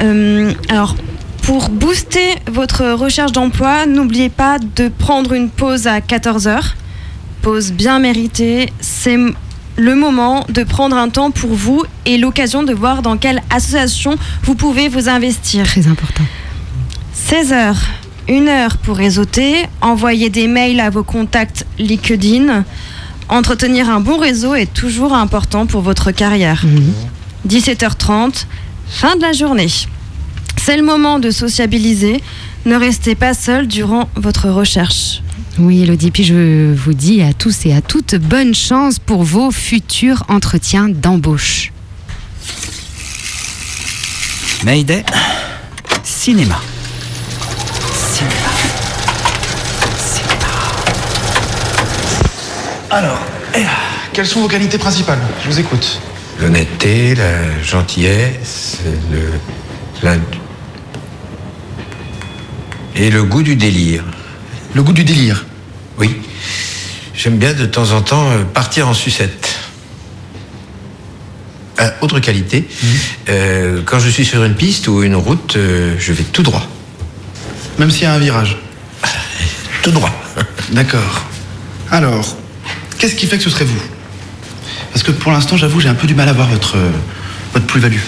[0.01, 0.97] Euh, alors,
[1.43, 6.61] pour booster votre recherche d'emploi, n'oubliez pas de prendre une pause à 14h.
[7.43, 8.73] Pause bien méritée.
[8.81, 9.19] C'est
[9.77, 14.17] le moment de prendre un temps pour vous et l'occasion de voir dans quelle association
[14.43, 15.67] vous pouvez vous investir.
[15.67, 16.25] Très important.
[17.31, 17.75] 16h,
[18.29, 22.65] une heure pour réseauter, envoyer des mails à vos contacts LinkedIn.
[23.29, 26.65] Entretenir un bon réseau est toujours important pour votre carrière.
[27.49, 28.47] 17h30,
[28.89, 29.69] fin de la journée.
[30.57, 32.23] C'est le moment de sociabiliser.
[32.65, 35.23] Ne restez pas seul durant votre recherche.
[35.59, 39.51] Oui, Elodie, puis je vous dis à tous et à toutes bonne chance pour vos
[39.51, 41.73] futurs entretiens d'embauche.
[44.65, 45.05] Mayday,
[46.03, 46.61] cinéma.
[52.91, 53.19] Alors,
[53.57, 53.63] eh,
[54.13, 55.19] quelles sont vos qualités principales?
[55.43, 56.01] Je vous écoute.
[56.41, 58.79] L'honnêteté, la gentillesse,
[59.11, 59.31] le,
[60.03, 60.17] la-
[62.97, 64.05] et le goût du délire.
[64.75, 65.45] Le goût du délire
[65.99, 66.21] Oui.
[67.15, 69.57] J'aime bien de temps en temps euh, partir en sucette.
[71.79, 72.69] Ah, autre qualité,
[73.29, 76.65] euh, quand je suis sur une piste ou une route, euh, je vais tout droit.
[77.79, 78.57] Même s'il y a un virage
[79.83, 80.11] Tout droit.
[80.73, 81.25] D'accord.
[81.91, 82.37] Alors,
[82.99, 83.81] qu'est-ce qui fait que ce serait vous?
[84.93, 86.77] Parce que pour l'instant, j'avoue, j'ai un peu du mal à voir votre,
[87.53, 87.99] votre plus-value.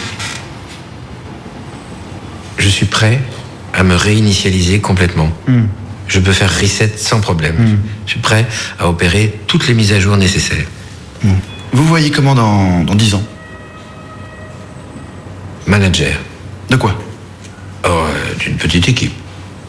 [2.59, 3.21] Je suis prêt
[3.75, 5.31] à me réinitialiser complètement.
[6.09, 7.79] Je peux faire reset sans problème.
[8.07, 8.47] Je suis prêt
[8.79, 10.65] à opérer toutes les mises à jour nécessaires.
[11.73, 13.25] Vous voyez comment dans, dans 10 ans?
[15.67, 16.13] Manager.
[16.71, 16.95] De quoi?
[17.85, 19.13] Oh, euh, d'une petite équipe.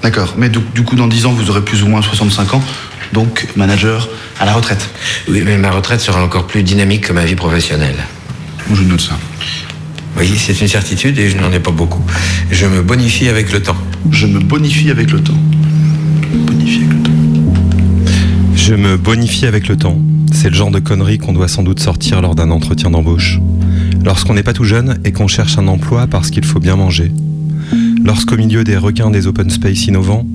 [0.04, 2.64] D'accord, mais du, du coup, dans 10 ans, vous aurez plus ou moins 65 ans,
[3.14, 4.90] donc manager à la retraite.
[5.28, 7.98] Oui, mais ma retraite sera encore plus dynamique que ma vie professionnelle.
[8.74, 9.18] Je note ça.
[10.18, 12.04] Oui, c'est une certitude et je n'en ai pas beaucoup.
[12.52, 13.78] Je me bonifie avec le temps.
[14.12, 15.38] Je me bonifie avec le temps.
[18.56, 20.00] Je me bonifie avec le temps.
[20.34, 23.40] C'est le genre de conneries qu'on doit sans doute sortir lors d'un entretien d'embauche.
[24.04, 27.12] Lorsqu'on n'est pas tout jeune et qu'on cherche un emploi parce qu'il faut bien manger.
[28.08, 30.26] Lorsqu'au milieu des requins des open space innovants,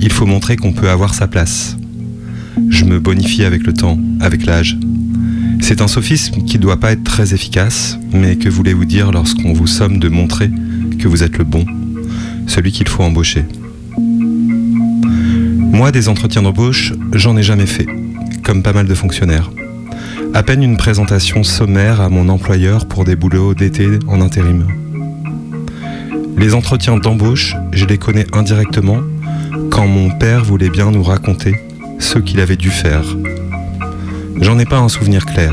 [0.00, 1.76] il faut montrer qu'on peut avoir sa place.
[2.70, 4.78] Je me bonifie avec le temps, avec l'âge.
[5.60, 9.52] C'est un sophisme qui ne doit pas être très efficace, mais que voulez-vous dire lorsqu'on
[9.52, 10.50] vous somme de montrer
[10.98, 11.66] que vous êtes le bon,
[12.46, 13.44] celui qu'il faut embaucher?
[13.98, 17.86] Moi, des entretiens d'embauche, j'en ai jamais fait,
[18.42, 19.50] comme pas mal de fonctionnaires.
[20.32, 24.64] À peine une présentation sommaire à mon employeur pour des boulots d'été en intérim.
[26.38, 29.00] Les entretiens d'embauche, je les connais indirectement
[29.72, 31.56] quand mon père voulait bien nous raconter
[31.98, 33.02] ce qu'il avait dû faire.
[34.40, 35.52] J'en ai pas un souvenir clair.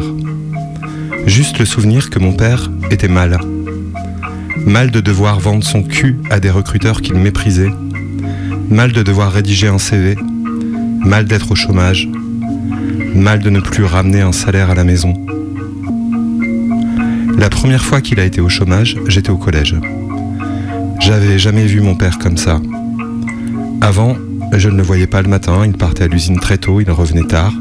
[1.26, 3.40] Juste le souvenir que mon père était mal.
[4.58, 7.72] Mal de devoir vendre son cul à des recruteurs qu'il méprisait.
[8.70, 10.16] Mal de devoir rédiger un CV.
[11.04, 12.08] Mal d'être au chômage.
[13.16, 15.14] Mal de ne plus ramener un salaire à la maison.
[17.40, 19.76] La première fois qu'il a été au chômage, j'étais au collège.
[21.00, 22.60] J'avais jamais vu mon père comme ça.
[23.82, 24.16] Avant,
[24.54, 27.28] je ne le voyais pas le matin, il partait à l'usine très tôt, il revenait
[27.28, 27.54] tard.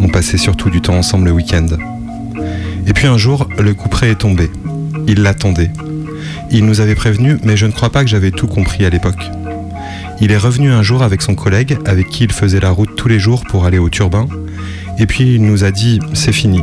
[0.00, 1.66] On passait surtout du temps ensemble le week-end.
[2.86, 4.50] Et puis un jour, le couperet est tombé.
[5.06, 5.70] Il l'attendait.
[6.50, 9.30] Il nous avait prévenu, mais je ne crois pas que j'avais tout compris à l'époque.
[10.20, 13.08] Il est revenu un jour avec son collègue, avec qui il faisait la route tous
[13.08, 14.26] les jours pour aller au turbin,
[14.98, 16.62] et puis il nous a dit C'est fini.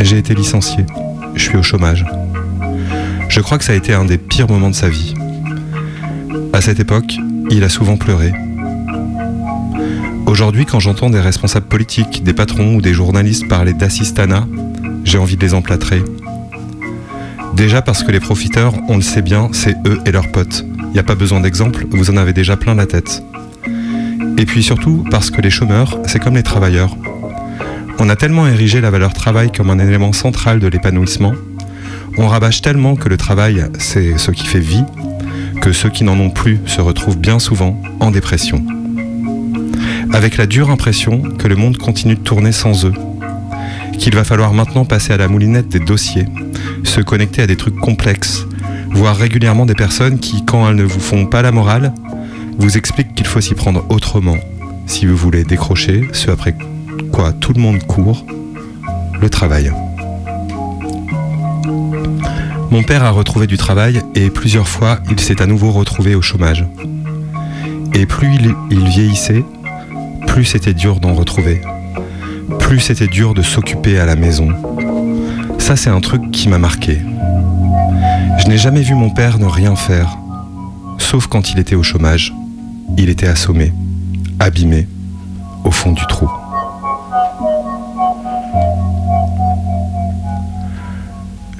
[0.00, 0.84] J'ai été licencié.
[1.34, 2.04] Je suis au chômage.
[3.28, 5.14] Je crois que ça a été un des pires moments de sa vie.
[6.62, 7.16] À cette époque,
[7.50, 8.32] il a souvent pleuré.
[10.26, 14.46] Aujourd'hui, quand j'entends des responsables politiques, des patrons ou des journalistes parler d'assistanat,
[15.02, 16.04] j'ai envie de les emplâtrer.
[17.56, 20.64] Déjà parce que les profiteurs, on le sait bien, c'est eux et leurs potes.
[20.84, 23.24] Il n'y a pas besoin d'exemple, vous en avez déjà plein la tête.
[24.38, 26.96] Et puis surtout parce que les chômeurs, c'est comme les travailleurs.
[27.98, 31.34] On a tellement érigé la valeur travail comme un élément central de l'épanouissement,
[32.18, 34.84] on rabâche tellement que le travail, c'est ce qui fait vie,
[35.62, 38.64] que ceux qui n'en ont plus se retrouvent bien souvent en dépression.
[40.12, 42.92] Avec la dure impression que le monde continue de tourner sans eux,
[43.96, 46.26] qu'il va falloir maintenant passer à la moulinette des dossiers,
[46.82, 48.44] se connecter à des trucs complexes,
[48.90, 51.94] voir régulièrement des personnes qui, quand elles ne vous font pas la morale,
[52.58, 54.36] vous expliquent qu'il faut s'y prendre autrement
[54.86, 56.56] si vous voulez décrocher ce après
[57.12, 58.26] quoi tout le monde court,
[59.20, 59.72] le travail.
[62.72, 66.22] Mon père a retrouvé du travail et plusieurs fois il s'est à nouveau retrouvé au
[66.22, 66.64] chômage.
[67.92, 69.44] Et plus il, il vieillissait,
[70.26, 71.60] plus c'était dur d'en retrouver.
[72.58, 74.48] Plus c'était dur de s'occuper à la maison.
[75.58, 77.02] Ça c'est un truc qui m'a marqué.
[78.38, 80.16] Je n'ai jamais vu mon père ne rien faire,
[80.96, 82.32] sauf quand il était au chômage.
[82.96, 83.74] Il était assommé,
[84.40, 84.88] abîmé,
[85.64, 86.26] au fond du trou.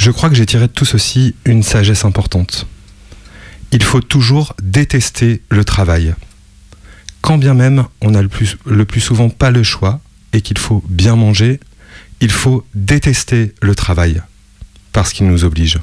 [0.05, 2.67] Je crois que j'ai tiré de tout ceci une sagesse importante.
[3.71, 6.17] Il faut toujours détester le travail.
[7.21, 10.01] Quand bien même on n'a le plus, le plus souvent pas le choix
[10.33, 11.61] et qu'il faut bien manger,
[12.21, 14.21] il faut détester le travail
[14.91, 15.79] parce qu'il nous oblige.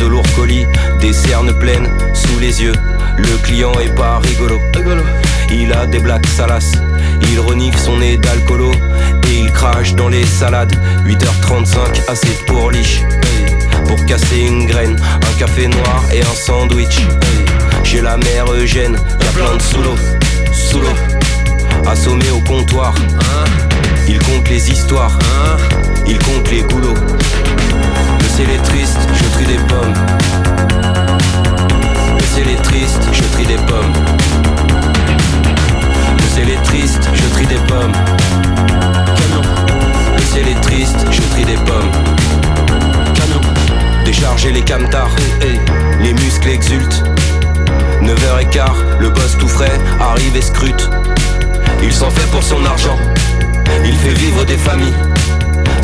[0.00, 0.66] De lourds colis,
[1.00, 2.72] des cernes pleines sous les yeux.
[3.18, 4.60] Le client est pas rigolo.
[5.52, 6.72] Il a des blagues salaces.
[7.30, 8.72] Il renifle son nez d'alcoolo
[9.28, 10.74] et il crache dans les salades.
[11.06, 13.02] 8h35, assez pour liche.
[13.86, 17.00] Pour casser une graine, un café noir et un sandwich.
[17.84, 19.96] Chez la mère Eugène, y a plein de sous l'eau,
[20.52, 21.86] sous l'eau.
[21.86, 22.94] Assommé au comptoir,
[24.08, 25.18] il compte les histoires,
[26.06, 26.94] il compte les goulots.
[28.40, 29.94] Le ciel est triste, je trie des pommes.
[32.16, 33.92] Le ciel est triste, je trie des pommes.
[36.16, 37.92] Le ciel est triste, je trie des pommes.
[40.16, 41.90] Le ciel est triste, je trie des pommes.
[44.06, 45.14] Décharger les camtars,
[46.00, 47.04] les muscles exultent.
[48.02, 50.88] 9h15, le boss tout frais arrive et scrute.
[51.82, 52.96] Il s'en fait pour son argent,
[53.84, 54.94] il fait vivre des familles.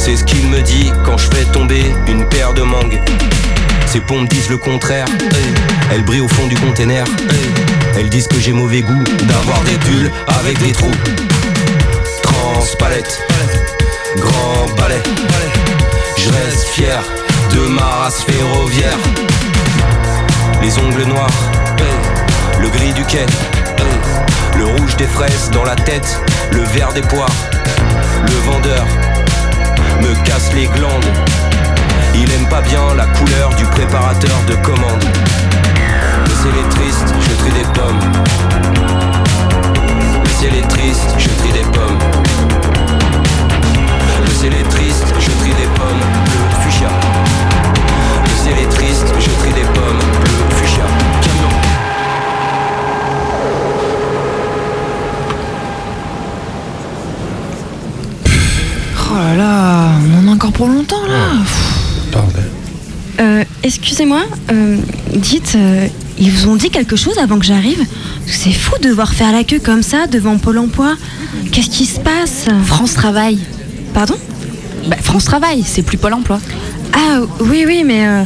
[0.06, 3.00] C'est ce qu'il me dit quand je fais tomber une paire de mangues.
[3.86, 5.06] Ses pompes disent le contraire,
[5.90, 7.04] elles brillent au fond du container.
[7.98, 10.92] Elles disent que j'ai mauvais goût d'avoir des pulls avec des trous.
[12.22, 13.20] Transpalette,
[14.16, 15.02] grand balai.
[16.16, 17.02] Je reste fier
[17.52, 18.98] de ma race ferroviaire.
[20.62, 21.50] Les ongles noirs,
[22.60, 23.26] le gris du quai,
[24.56, 26.20] le rouge des fraises dans la tête,
[26.52, 27.34] le vert des poires.
[28.22, 28.86] Le vendeur
[30.00, 31.04] me casse les glandes.
[32.14, 35.04] Il aime pas bien la couleur du préparateur de commande.
[36.24, 38.00] Le ciel est triste, je trie des pommes.
[40.22, 41.98] Le ciel est triste, je trie des pommes.
[44.24, 46.02] Le ciel est triste, je trie des pommes.
[46.24, 46.88] Bleu fuchsia.
[48.24, 50.02] Le ciel est triste, je trie des pommes.
[50.20, 51.05] Bleu fuchsia.
[59.10, 59.90] Oh là là,
[60.20, 61.32] on en a encore pour longtemps là.
[63.20, 64.76] Euh, Excusez-moi, euh,
[65.14, 65.86] dites, euh,
[66.18, 67.84] ils vous ont dit quelque chose avant que j'arrive
[68.26, 70.94] C'est fou de devoir faire la queue comme ça devant Pôle emploi.
[71.52, 73.38] Qu'est-ce qui se passe France Travail.
[73.94, 74.14] Pardon
[74.88, 76.38] Bah, France Travail, c'est plus Pôle emploi.
[76.92, 78.22] Ah oui, oui, mais euh,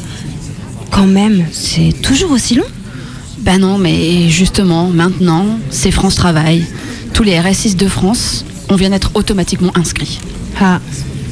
[0.91, 2.65] quand même, c'est toujours aussi long
[3.39, 6.65] Bah non, mais justement, maintenant, c'est France Travail.
[7.15, 10.21] Tous les RSIs de France, on vient d'être automatiquement inscrits.
[10.61, 10.79] Ah.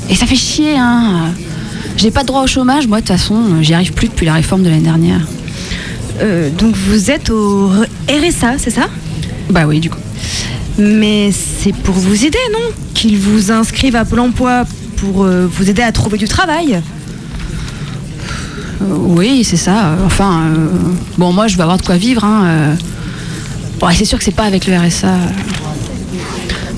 [0.09, 1.33] Et ça fait chier, hein.
[1.97, 4.35] J'ai pas de droit au chômage, moi, de toute façon, j'y arrive plus depuis la
[4.35, 5.21] réforme de l'année dernière.
[6.21, 7.71] Euh, donc vous êtes au
[8.09, 8.89] RSA, c'est ça?
[9.51, 9.99] Bah oui, du coup.
[10.79, 12.71] Mais c'est pour vous aider, non?
[12.95, 14.65] Qu'ils vous inscrivent à Pôle emploi
[14.97, 16.81] pour euh, vous aider à trouver du travail?
[18.81, 19.97] Euh, oui, c'est ça.
[20.07, 20.43] Enfin,
[21.19, 22.25] bon, moi, je vais avoir de quoi vivre.
[22.25, 22.77] Hein.
[23.81, 25.15] Bon, c'est sûr que c'est pas avec le RSA.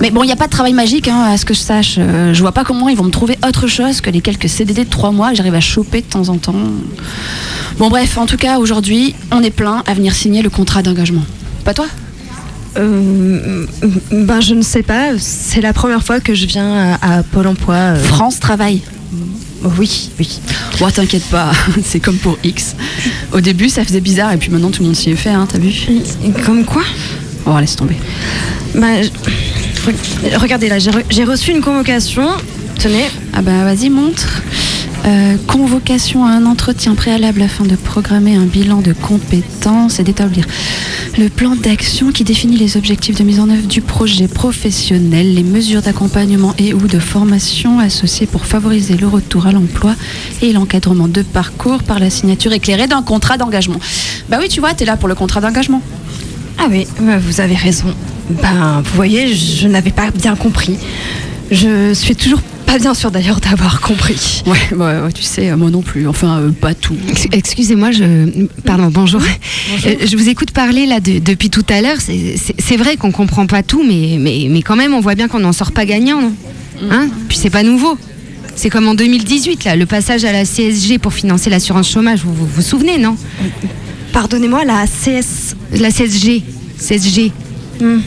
[0.01, 1.97] Mais bon, il n'y a pas de travail magique, hein, à ce que je sache.
[1.99, 4.85] Euh, je vois pas comment ils vont me trouver autre chose que les quelques CDD
[4.85, 6.55] de trois mois que j'arrive à choper de temps en temps.
[7.79, 11.23] Bon, bref, en tout cas, aujourd'hui, on est plein à venir signer le contrat d'engagement.
[11.65, 11.87] Pas toi?
[12.79, 13.67] Euh,
[14.13, 17.49] ben je ne sais pas, c'est la première fois que je viens à, à Pôle
[17.49, 17.75] emploi.
[17.75, 17.97] euh.
[18.03, 18.81] France Travail.
[19.77, 20.41] Oui, oui.
[20.79, 21.51] Bon, t'inquiète pas,
[21.85, 22.77] c'est comme pour X.
[23.33, 25.47] Au début, ça faisait bizarre, et puis maintenant, tout le monde s'y est fait, hein,
[25.51, 25.73] t'as vu?
[26.47, 26.83] Comme quoi?
[27.45, 27.97] Oh, laisse tomber.
[28.75, 29.11] Ben, je-
[29.93, 32.27] re- regardez là, j'ai re- j'ai reçu une convocation.
[32.79, 33.05] Tenez.
[33.35, 34.43] Ah bah vas-y, montre.
[35.07, 40.45] Euh, convocation à un entretien préalable afin de programmer un bilan de compétences et d'établir
[41.19, 45.43] le plan d'action qui définit les objectifs de mise en œuvre du projet professionnel, les
[45.43, 49.95] mesures d'accompagnement et ou de formation associées pour favoriser le retour à l'emploi
[50.43, 53.81] et l'encadrement de parcours par la signature éclairée d'un contrat d'engagement.
[54.29, 55.81] Bah oui, tu vois, t'es là pour le contrat d'engagement.
[56.59, 57.87] Ah oui, ben, vous avez raison.
[58.43, 60.77] Ben, vous voyez, je n'avais pas bien compris.
[61.51, 64.43] Je suis toujours pas bien sûre d'ailleurs d'avoir compris.
[64.47, 66.07] Ouais, ouais, tu sais, moi non plus.
[66.07, 66.95] Enfin, euh, pas tout.
[67.09, 68.47] Ex- Excusez-moi, je.
[68.65, 69.21] Pardon, bonjour.
[69.87, 71.97] Euh, je vous écoute parler là de- depuis tout à l'heure.
[72.01, 75.41] C'est- vrai qu'on comprend pas tout, mais, mais, mais quand même, on voit bien qu'on
[75.41, 76.21] n'en sort pas gagnant.
[76.21, 76.33] non?
[76.91, 77.09] Hein?
[77.29, 77.99] Puis c'est pas nouveau.
[78.55, 82.21] C'est comme en 2018, là, le passage à la CSG pour financer l'assurance chômage.
[82.25, 83.17] Vous vous, vous souvenez, non?
[84.13, 85.57] Pardonnez-moi, la CS.
[85.73, 86.43] La CSG.
[86.79, 87.33] CSG.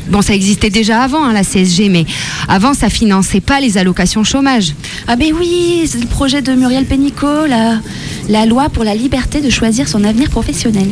[0.10, 2.06] Bon, ça existait déjà avant, hein, la CSG, mais
[2.48, 4.74] avant, ça finançait pas les allocations chômage.
[5.08, 7.80] Ah ben oui, c'est le projet de Muriel Pénicaud, la,
[8.30, 10.88] la loi pour la liberté de choisir son avenir professionnel.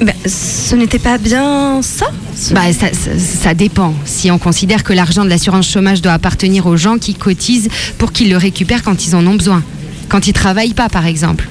[0.00, 2.06] Ben, ce n'était pas bien ça?
[2.52, 3.94] Bah, ça, ça- ça dépend.
[4.04, 7.68] Si on considère que l'argent de l'assurance chômage doit appartenir aux gens qui cotisent
[7.98, 9.62] pour qu'ils le récupèrent quand ils en ont besoin.
[10.08, 11.48] Quand ils travaillent pas, par exemple.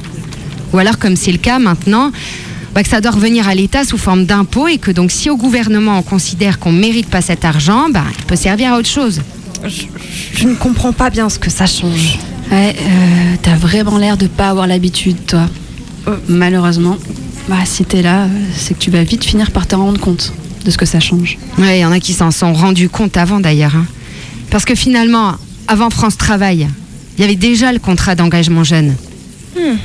[0.73, 2.11] Ou alors, comme c'est le cas maintenant,
[2.78, 5.36] bah, que ça doit revenir à l'État sous forme d'impôt et que donc si au
[5.36, 9.19] gouvernement on considère qu'on mérite pas cet argent, bah, il peut servir à autre chose.
[10.36, 12.19] Je ne comprends pas bien ce que ça change.
[12.51, 15.49] Ouais, euh, t'as vraiment l'air de pas avoir l'habitude, toi.
[16.28, 16.97] Malheureusement,
[17.49, 20.32] bah, si t'es là, euh, c'est que tu vas vite finir par te rendre compte
[20.63, 21.39] de ce que ça change.
[21.57, 23.75] Ouais, il y en a qui s'en sont rendus compte avant d'ailleurs.
[23.75, 23.88] hein.
[24.51, 25.34] Parce que finalement,
[25.67, 26.67] avant France Travail,
[27.17, 28.93] il y avait déjà le contrat d'engagement jeune.
[29.55, 29.78] Hmm.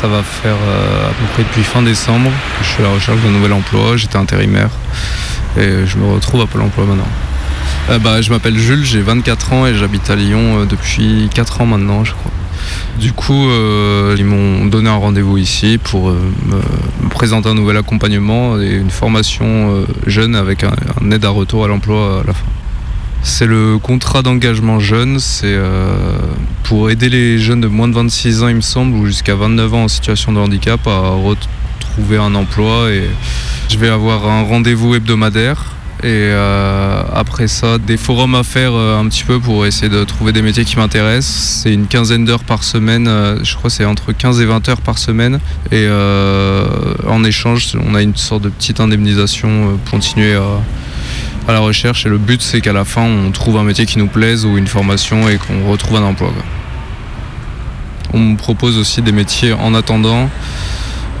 [0.00, 2.94] Ça va faire euh, à peu près depuis fin décembre que je suis à la
[2.94, 3.96] recherche d'un nouvel emploi.
[3.96, 4.70] J'étais intérimaire
[5.56, 7.08] et je me retrouve à Pôle emploi maintenant.
[7.90, 11.62] Euh, bah, je m'appelle Jules, j'ai 24 ans et j'habite à Lyon euh, depuis 4
[11.62, 12.30] ans maintenant, je crois.
[13.00, 13.48] Du coup,
[14.16, 19.84] ils m'ont donné un rendez-vous ici pour me, présenter un nouvel accompagnement et une formation
[20.06, 22.44] jeune avec un aide à retour à l'emploi à la fin.
[23.22, 25.92] C'est le contrat d'engagement jeune, c'est euh,
[26.64, 29.74] pour aider les jeunes de moins de 26 ans, il me semble, ou jusqu'à 29
[29.74, 32.88] ans en situation de handicap à retrouver un emploi.
[33.68, 35.74] Je vais avoir un rendez-vous hebdomadaire.
[36.04, 40.04] Et euh, après ça, des forums à faire euh, un petit peu pour essayer de
[40.04, 41.60] trouver des métiers qui m'intéressent.
[41.64, 43.10] C'est une quinzaine d'heures par semaine,
[43.42, 45.40] je crois c'est entre 15 et 20 heures par semaine.
[45.72, 45.88] Et
[47.04, 50.60] en échange, on a une sorte de petite indemnisation pour continuer à,
[51.48, 53.98] à la recherche et le but c'est qu'à la fin on trouve un métier qui
[53.98, 56.32] nous plaise ou une formation et qu'on retrouve un emploi.
[58.12, 60.30] On me propose aussi des métiers en attendant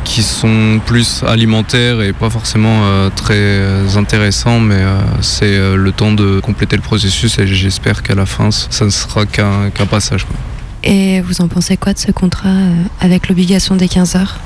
[0.04, 5.92] qui sont plus alimentaires et pas forcément euh, très intéressants mais euh, c'est euh, le
[5.92, 10.24] temps de compléter le processus et j'espère qu'à la fin ça ne sera qu'un passage.
[10.24, 10.36] quoi.
[10.82, 14.38] Et vous en pensez quoi de ce contrat euh, avec l'obligation des 15 heures?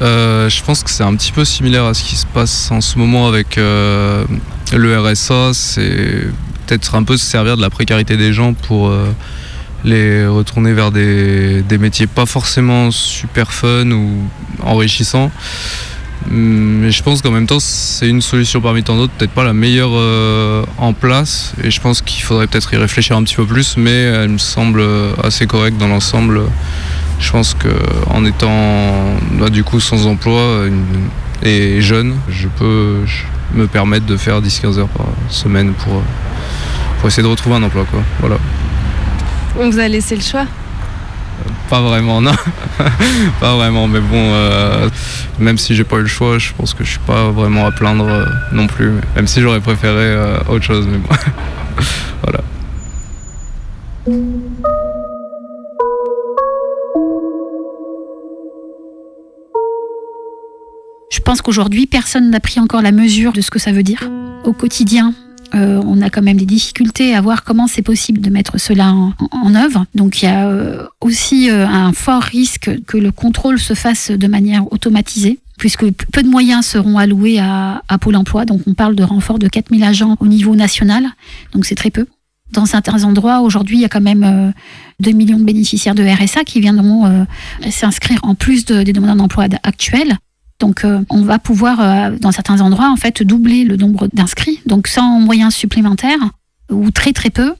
[0.00, 2.80] Euh, je pense que c'est un petit peu similaire à ce qui se passe en
[2.80, 4.24] ce moment avec euh,
[4.72, 5.50] le RSA.
[5.52, 6.26] C'est
[6.66, 9.06] peut-être un peu se servir de la précarité des gens pour euh,
[9.84, 14.10] les retourner vers des, métiers pas forcément super fun ou
[14.62, 15.30] enrichissants.
[16.30, 19.44] Hum, Mais je pense qu'en même temps, c'est une solution parmi tant d'autres, peut-être pas
[19.44, 19.92] la meilleure
[20.78, 21.52] en place.
[21.62, 24.38] Et je pense qu'il faudrait peut-être y réfléchir un petit peu plus, mais elle me
[24.38, 24.82] semble
[25.22, 26.40] assez correcte dans l'ensemble.
[27.20, 28.50] Je pense qu'en étant
[29.38, 31.08] là, du coup sans emploi une-
[31.42, 33.24] et jeune, je peux je-
[33.58, 36.02] me permettre de faire 10-15 heures par semaine pour,
[36.98, 37.84] pour essayer de retrouver un emploi.
[37.90, 38.00] Quoi.
[38.20, 38.36] Voilà.
[39.58, 40.44] On vous a laissé le choix?
[41.68, 42.32] Pas vraiment, non.
[43.40, 44.88] pas vraiment, mais bon, euh,
[45.38, 47.70] même si j'ai pas eu le choix, je pense que je suis pas vraiment à
[47.70, 48.92] plaindre euh, non plus.
[49.16, 51.08] Même si j'aurais préféré euh, autre chose, mais bon.
[52.22, 52.40] voilà.
[61.30, 64.10] Pense qu'aujourd'hui, personne n'a pris encore la mesure de ce que ça veut dire.
[64.42, 65.14] Au quotidien,
[65.54, 68.92] euh, on a quand même des difficultés à voir comment c'est possible de mettre cela
[69.30, 69.86] en, œuvre.
[69.94, 74.10] Donc il y a euh, aussi euh, un fort risque que le contrôle se fasse
[74.10, 78.44] de manière automatisée puisque peu de moyens seront alloués à, Pôle emploi.
[78.44, 81.10] Donc on parle de renfort de 4000 agents au niveau national,
[81.52, 82.08] donc c'est très peu.
[82.50, 84.50] Dans certains endroits, aujourd'hui, il y a quand même euh,
[84.98, 87.24] 2 millions de bénéficiaires de RSA qui viendront
[87.70, 90.18] s'inscrire en plus de- des demandeurs d'emploi actuels.
[90.60, 94.60] Donc, euh, on va pouvoir, euh, dans certains endroits, en fait, doubler le nombre d'inscrits,
[94.66, 96.30] donc sans moyens supplémentaires
[96.70, 97.54] ou très très peu.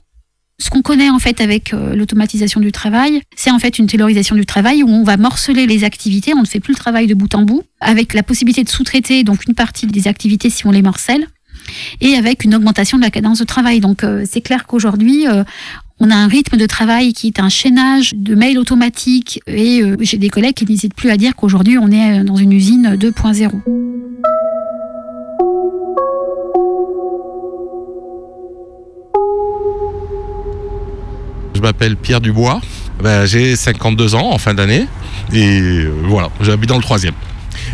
[0.59, 4.35] Ce qu'on connaît en fait avec euh, l'automatisation du travail, c'est en fait une taylorisation
[4.35, 7.15] du travail où on va morceler les activités, on ne fait plus le travail de
[7.15, 10.71] bout en bout, avec la possibilité de sous-traiter donc une partie des activités si on
[10.71, 11.25] les morcelle,
[11.99, 13.79] et avec une augmentation de la cadence de travail.
[13.79, 15.25] Donc c'est clair qu'aujourd'hui,
[16.03, 19.95] on a un rythme de travail qui est un chaînage de mails automatiques et euh,
[19.99, 22.95] j'ai des collègues qui n'hésitent plus à dire qu'aujourd'hui on est euh, dans une usine
[22.95, 23.51] 2.0.
[31.53, 32.59] Je m'appelle Pierre Dubois.
[33.03, 34.87] Ben, j'ai 52 ans en fin d'année.
[35.31, 37.13] Et euh, voilà, j'habite dans le troisième.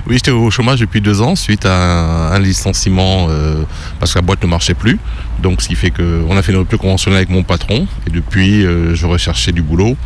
[0.07, 3.63] Oui, j'étais au chômage depuis deux ans suite à un, licenciement euh,
[3.99, 4.99] parce que la boîte ne marchait plus.
[5.39, 7.85] Donc, ce qui fait qu'on a fait une rupture conventionnelle avec mon patron.
[8.07, 9.97] Et depuis, euh, je recherchais du boulot.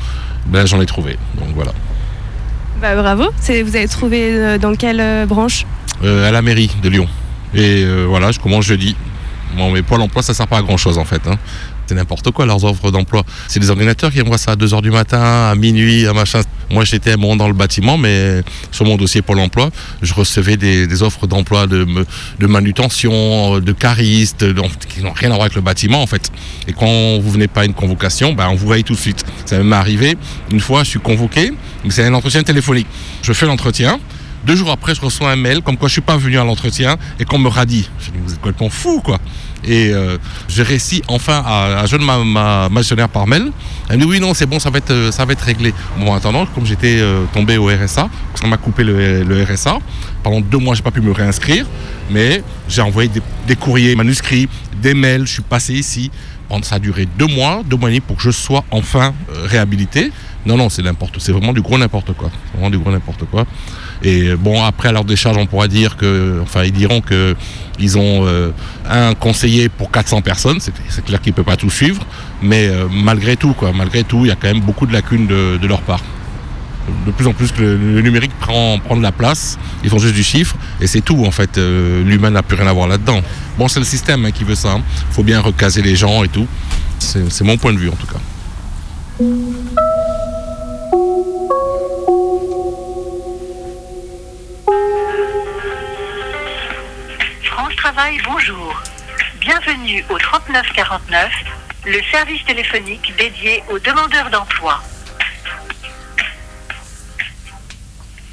[0.48, 1.18] Ben, j'en ai trouvé.
[1.38, 1.72] Donc voilà.
[2.82, 3.26] Bah, bravo.
[3.40, 5.66] Vous avez trouvé euh, dans quelle branche?
[6.04, 7.08] Euh, à la mairie de Lyon.
[7.54, 8.96] Et voilà, je commence jeudi.
[9.56, 11.22] Bon, mais Pôle emploi, ça sert pas à grand chose en fait.
[11.28, 11.36] hein.
[11.92, 13.24] C'est n'importe quoi leurs offres d'emploi.
[13.50, 16.40] C'est des ordinateurs qui envoient ça à 2h du matin, à minuit, à machin.
[16.70, 19.72] Moi j'étais dans le bâtiment, mais sur mon dossier Pôle emploi,
[20.02, 21.86] je recevais des, offres d'emploi de,
[22.40, 26.32] de manutention, de caristes, de- qui n'ont rien à voir avec le bâtiment en fait.
[26.66, 29.26] Et quand vous venez pas à une convocation, ben, on vous voyait tout de suite.
[29.46, 30.18] Ça m'est arrivé,
[30.50, 31.52] une fois je suis convoqué,
[31.90, 32.88] c'est un entretien téléphonique.
[33.22, 34.00] Je fais l'entretien,
[34.46, 36.96] deux jours après, je reçois un mail comme quoi je suis pas venu à l'entretien
[37.20, 37.90] et qu'on me radie.
[38.00, 39.20] Je dis, vous êtes complètement fou, quoi.
[39.64, 43.52] Et euh, j'ai réussi enfin à, à joindre ma, par mail.
[43.90, 45.74] Elle me dit oui, non, c'est bon, ça va être, euh, ça va être réglé.
[46.00, 48.10] Bon, en attendant, comme j'étais euh, tombé au RSA,
[48.40, 49.80] qu'on m'a coupé le, RSA,
[50.24, 51.66] pendant deux mois, j'ai pas pu me réinscrire,
[52.10, 54.48] mais j'ai envoyé des, des courriers manuscrits,
[54.82, 56.12] des mails, je suis passé ici.
[56.64, 59.14] Ça a duré deux mois, deux mois et demi pour que je sois enfin
[59.46, 60.12] réhabilité.
[60.46, 62.30] Non, non, c'est n'importe, c'est vraiment du gros n'importe quoi.
[62.54, 63.46] Vraiment du gros n'importe quoi.
[64.04, 67.36] Et bon, après, à leur décharge, on pourra dire que, enfin, ils diront que
[67.82, 68.52] ils ont euh,
[68.90, 70.60] un conseiller pour 400 personnes.
[70.60, 72.06] C'est clair qu'ils ne peuvent pas tout suivre,
[72.42, 75.28] mais euh, malgré tout, quoi, malgré tout, il y a quand même beaucoup de lacunes
[75.28, 76.02] de, leur part.
[77.06, 80.16] De plus en plus le, le numérique prend, prend de la place, ils font juste
[80.16, 81.58] du chiffre, et c'est tout en fait.
[81.58, 83.22] Euh, L'humain n'a plus rien à voir là-dedans.
[83.58, 84.78] Bon, c'est le système hein, qui veut ça.
[85.10, 86.48] Il faut bien recaser les gens et tout.
[87.00, 88.20] C'est mon point de vue en tout cas.
[98.26, 98.82] Bonjour.
[99.40, 101.32] Bienvenue au 3949,
[101.86, 104.82] le service téléphonique dédié aux demandeurs d'emploi.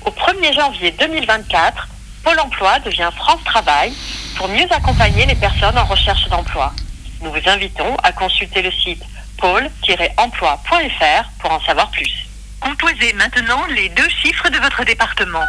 [0.06, 1.86] Au 1er janvier 2024,
[2.24, 3.92] Pôle emploi devient France Travail
[4.38, 6.72] pour mieux accompagner les personnes en recherche d'emploi.
[7.20, 9.02] Nous vous invitons à consulter le site
[9.36, 12.26] pôle-emploi.fr pour en savoir plus.
[12.58, 15.44] Composez maintenant les deux chiffres de votre département.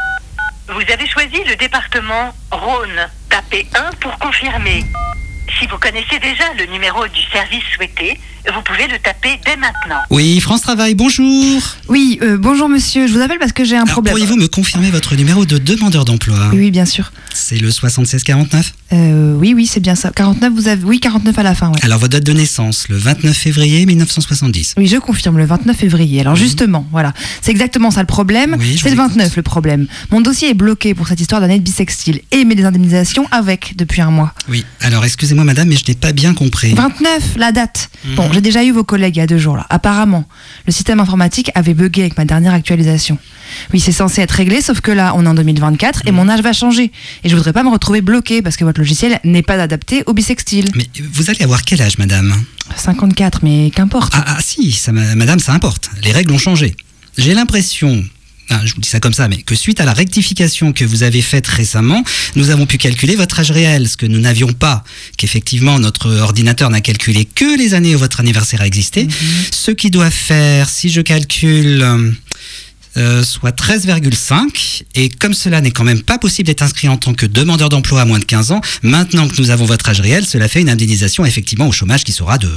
[0.72, 3.08] Vous avez choisi le département Rhône.
[3.28, 4.86] Tapez 1 pour confirmer.
[5.58, 10.02] Si vous connaissez déjà le numéro du service souhaité, vous pouvez le taper dès maintenant.
[10.10, 11.62] Oui, France Travail, bonjour.
[11.88, 14.14] Oui, euh, bonjour monsieur, je vous appelle parce que j'ai un Alors, problème.
[14.14, 16.50] pourriez-vous me confirmer votre numéro de demandeur d'emploi?
[16.54, 17.12] Oui, bien sûr.
[17.34, 20.12] C'est le 7649 Euh, oui, oui, c'est bien ça.
[20.16, 20.84] 49, vous avez.
[20.84, 21.80] Oui, 49 à la fin, ouais.
[21.84, 24.76] Alors, votre date de naissance, le 29 février 1970.
[24.78, 26.22] Oui, je confirme, le 29 février.
[26.22, 28.56] Alors justement, voilà, c'est exactement ça le problème.
[28.58, 29.88] Oui, je c'est le vous 29 le problème.
[30.12, 34.12] Mon dossier est bloqué pour cette histoire d'année bisextile et mes indemnisations avec depuis un
[34.12, 34.34] mois.
[34.50, 36.74] Oui, alors excusez-moi madame, mais je n'ai pas bien compris.
[36.74, 37.90] 29, la date.
[38.06, 38.16] Mhm.
[38.16, 39.66] Bon, j'ai déjà eu vos collègues il y a deux jours là.
[39.70, 40.24] Apparemment,
[40.66, 43.18] le système informatique avait bugué avec ma dernière actualisation.
[43.74, 46.08] Oui, c'est censé être réglé, sauf que là, on est en 2024 Mhm.
[46.08, 46.94] et mon âge va changer.
[47.26, 50.14] Et je voudrais pas me retrouver bloqué parce que votre logiciel n'est pas adapté au
[50.14, 50.70] bisextile.
[50.76, 52.34] Mais vous allez avoir quel âge madame?
[52.78, 54.14] 54, mais qu'importe.
[54.16, 55.90] Ah, ah, si, ça, madame, ça importe.
[56.06, 56.78] Les règles ont changé.
[57.18, 58.02] J'ai l'impression,
[58.50, 61.04] ah, je vous dis ça comme ça, mais que suite à la rectification que vous
[61.04, 62.04] avez faite récemment,
[62.36, 64.84] nous avons pu calculer votre âge réel, ce que nous n'avions pas,
[65.18, 69.08] qu'effectivement notre ordinateur n'a calculé que les années où votre anniversaire a existé,
[69.52, 71.82] ce qui doit faire, si je calcule...
[71.82, 72.12] euh,
[72.98, 77.14] euh, soit 13,5 et comme cela n'est quand même pas possible d'être inscrit en tant
[77.14, 80.26] que demandeur d'emploi à moins de 15 ans, maintenant que nous avons votre âge réel,
[80.26, 82.50] cela fait une indemnisation effectivement au chômage qui sera de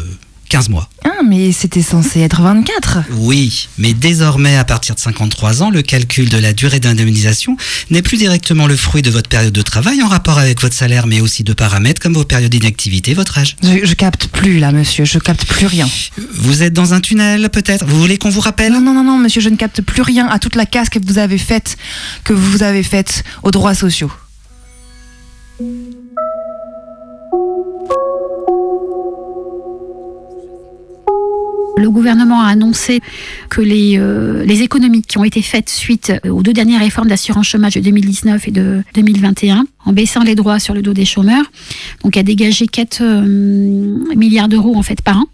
[0.53, 0.86] 15 mois.
[1.07, 2.98] Ah, mais c'était censé être 24.
[3.12, 7.57] Oui, mais désormais, à partir de 53 ans, le calcul de la durée d'indemnisation
[7.88, 11.07] n'est plus directement le fruit de votre période de travail en rapport avec votre salaire,
[11.07, 13.57] mais aussi de paramètres comme vos périodes d'inactivité, votre âge.
[13.62, 15.88] Je, je capte plus là, monsieur, je capte plus rien.
[16.34, 17.86] Vous êtes dans un tunnel, peut-être?
[17.86, 18.74] Vous voulez qu'on vous rappelle?
[18.74, 20.98] Non, non, non, non, monsieur, je ne capte plus rien à toute la casse que
[21.03, 21.78] vous avez faite,
[22.24, 24.12] que vous avez faite aux droits sociaux.
[31.77, 33.01] Le gouvernement a annoncé
[33.49, 37.47] que les, euh, les économies qui ont été faites suite aux deux dernières réformes d'assurance
[37.47, 41.45] chômage de 2019 et de 2021, en baissant les droits sur le dos des chômeurs,
[42.05, 45.27] donc a dégagé 4 euh, milliards d'euros en fait par an,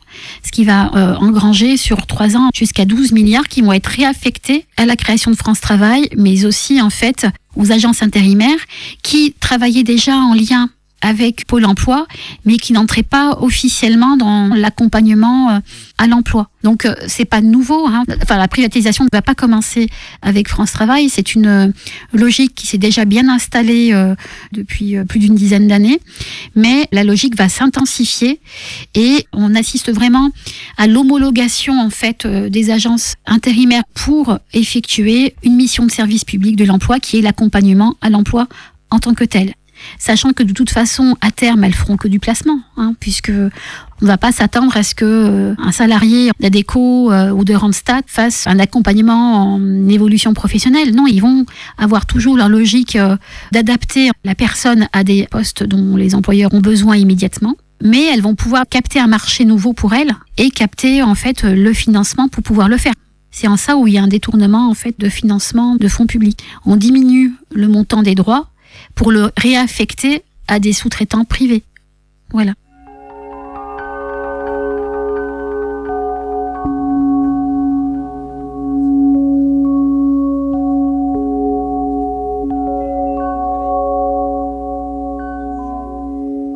[0.45, 4.65] ce qui va euh, engranger sur trois ans jusqu'à 12 milliards qui vont être réaffectés
[4.77, 7.27] à la création de France Travail, mais aussi en fait
[7.57, 8.61] aux agences intérimaires
[9.03, 10.71] qui travaillaient déjà en lien
[11.01, 12.07] avec Pôle emploi,
[12.45, 15.59] mais qui n'entrait pas officiellement dans l'accompagnement euh,
[15.99, 16.49] à l'emploi.
[16.63, 17.87] Donc euh, c'est pas nouveau.
[17.87, 18.05] Hein.
[18.23, 19.89] Enfin, la privatisation ne va pas commencer
[20.23, 21.09] avec France Travail.
[21.09, 21.69] C'est une euh,
[22.13, 24.15] logique qui s'est déjà bien installée euh,
[24.53, 26.01] depuis plus d'une dizaine d'années,
[26.55, 28.41] mais la logique va s'intensifier
[28.95, 30.31] et on assiste vraiment
[30.77, 36.65] à l'homologation en fait des agences intérimaires pour effectuer une mission de service public de
[36.65, 38.47] l'emploi qui est l'accompagnement à l'emploi
[38.91, 39.55] en tant que tel.
[39.99, 44.05] Sachant que de toute façon, à terme, elles feront que du placement, hein, puisque on
[44.05, 48.05] ne va pas s'attendre à ce que euh, un salarié d'Adeco euh, ou de Randstad
[48.07, 50.95] fasse un accompagnement en évolution professionnelle.
[50.95, 51.45] Non, ils vont
[51.79, 53.17] avoir toujours leur logique euh,
[53.53, 57.57] d'adapter la personne à des postes dont les employeurs ont besoin immédiatement.
[57.83, 61.73] Mais elles vont pouvoir capter un marché nouveau pour elles et capter en fait le
[61.73, 62.93] financement pour pouvoir le faire.
[63.31, 66.07] C'est en ça où il y a un détournement en fait de financement de fonds
[66.07, 66.41] publics.
[66.67, 68.49] On diminue le montant des droits
[68.99, 71.63] pour le réaffecter à des sous-traitants privés.
[72.33, 72.55] Voilà.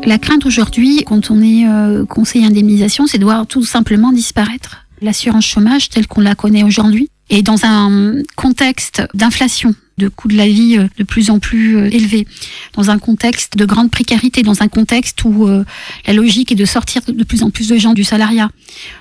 [0.05, 4.89] La crainte aujourd'hui, quand on est euh, conseiller indemnisation, c'est de voir tout simplement disparaître
[5.01, 7.09] l'assurance chômage telle qu'on la connaît aujourd'hui.
[7.31, 11.77] Et dans un contexte d'inflation, de coût de la vie euh, de plus en plus
[11.77, 12.27] euh, élevé,
[12.75, 15.65] dans un contexte de grande précarité, dans un contexte où euh,
[16.07, 18.51] la logique est de sortir de plus en plus de gens du salariat,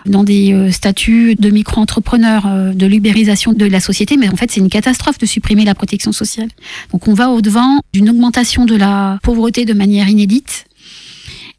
[0.05, 4.69] dans des statuts de micro-entrepreneurs, de libérisation de la société, mais en fait c'est une
[4.69, 6.49] catastrophe de supprimer la protection sociale.
[6.91, 10.65] Donc on va au-devant d'une augmentation de la pauvreté de manière inédite.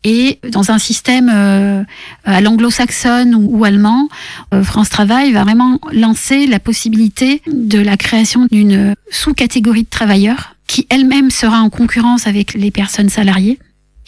[0.05, 1.85] Et dans un système euh,
[2.25, 4.09] à l'anglo-saxonne ou, allemand,
[4.53, 10.57] euh, France Travail va vraiment lancer la possibilité de la création d'une sous-catégorie de travailleurs
[10.67, 13.59] qui elle-même sera en concurrence avec les personnes salariées.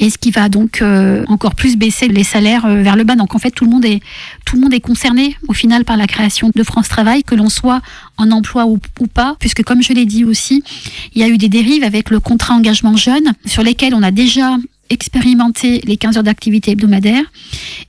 [0.00, 3.14] Et ce qui va donc euh, encore plus baisser les salaires euh, vers le bas.
[3.14, 4.00] Donc en fait, tout le monde est
[4.44, 7.48] tout le monde est concerné au final par la création de France Travail, que l'on
[7.48, 7.80] soit
[8.16, 10.64] en emploi ou, ou pas, puisque comme je l'ai dit aussi,
[11.14, 14.10] il y a eu des dérives avec le contrat engagement jeune, sur lesquels on a
[14.10, 14.56] déjà
[14.94, 17.24] expérimenté les 15 heures d'activité hebdomadaire.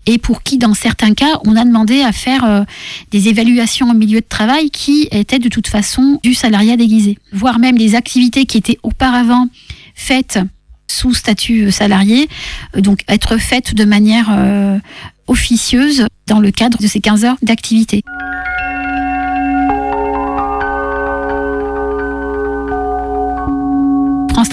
[0.06, 2.64] Et pour qui, dans certains cas, on a demandé à faire euh,
[3.12, 7.60] des évaluations au milieu de travail qui étaient de toute façon du salariat déguisé, voire
[7.60, 9.48] même des activités qui étaient auparavant
[9.96, 10.40] faites
[10.88, 12.28] sous statut salarié,
[12.76, 14.78] euh, donc être faites de manière euh,
[15.28, 18.04] officieuse dans le cadre de ces 15 heures d'activité.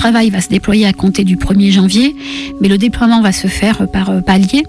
[0.03, 2.16] Travail va se déployer à compter du 1er janvier,
[2.61, 4.64] mais le déploiement va se faire par euh, palier.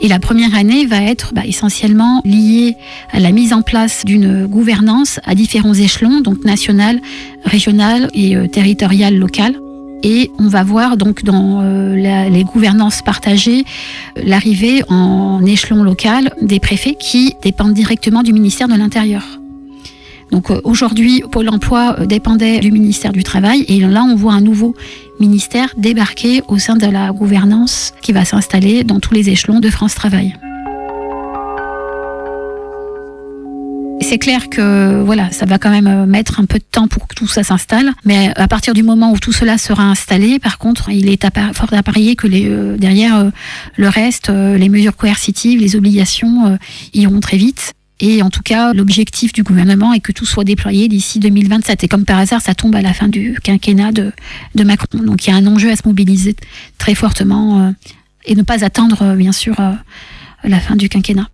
[0.00, 2.76] Et la première année va être bah, essentiellement liée
[3.10, 7.00] à la mise en place d'une gouvernance à différents échelons, donc national,
[7.44, 9.56] régional et euh, territorial, local.
[10.04, 13.64] Et on va voir donc dans euh, les gouvernances partagées
[14.22, 19.39] l'arrivée en échelon local des préfets qui dépendent directement du ministère de l'Intérieur.
[20.30, 24.32] Donc euh, aujourd'hui, Pôle emploi euh, dépendait du ministère du Travail et là on voit
[24.32, 24.74] un nouveau
[25.18, 29.70] ministère débarquer au sein de la gouvernance qui va s'installer dans tous les échelons de
[29.70, 30.34] France Travail.
[34.02, 37.06] C'est clair que voilà, ça va quand même euh, mettre un peu de temps pour
[37.06, 40.58] que tout ça s'installe, mais à partir du moment où tout cela sera installé, par
[40.58, 41.22] contre, il est
[41.54, 43.30] fort à parier que derrière
[43.76, 46.58] le reste, les mesures coercitives, les obligations
[46.92, 47.74] iront très vite.
[48.00, 51.84] Et en tout cas, l'objectif du gouvernement est que tout soit déployé d'ici 2027.
[51.84, 54.12] Et comme par hasard, ça tombe à la fin du quinquennat de,
[54.64, 55.02] Macron.
[55.02, 56.34] Donc il y a un enjeu à se mobiliser
[56.78, 57.70] très fortement euh,
[58.24, 59.72] et ne pas attendre, euh, bien sûr, euh,
[60.44, 61.28] la fin du quinquennat.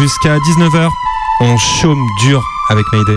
[0.00, 0.90] Jusqu'à 19h,
[1.40, 3.16] on chôme dur avec Mayday.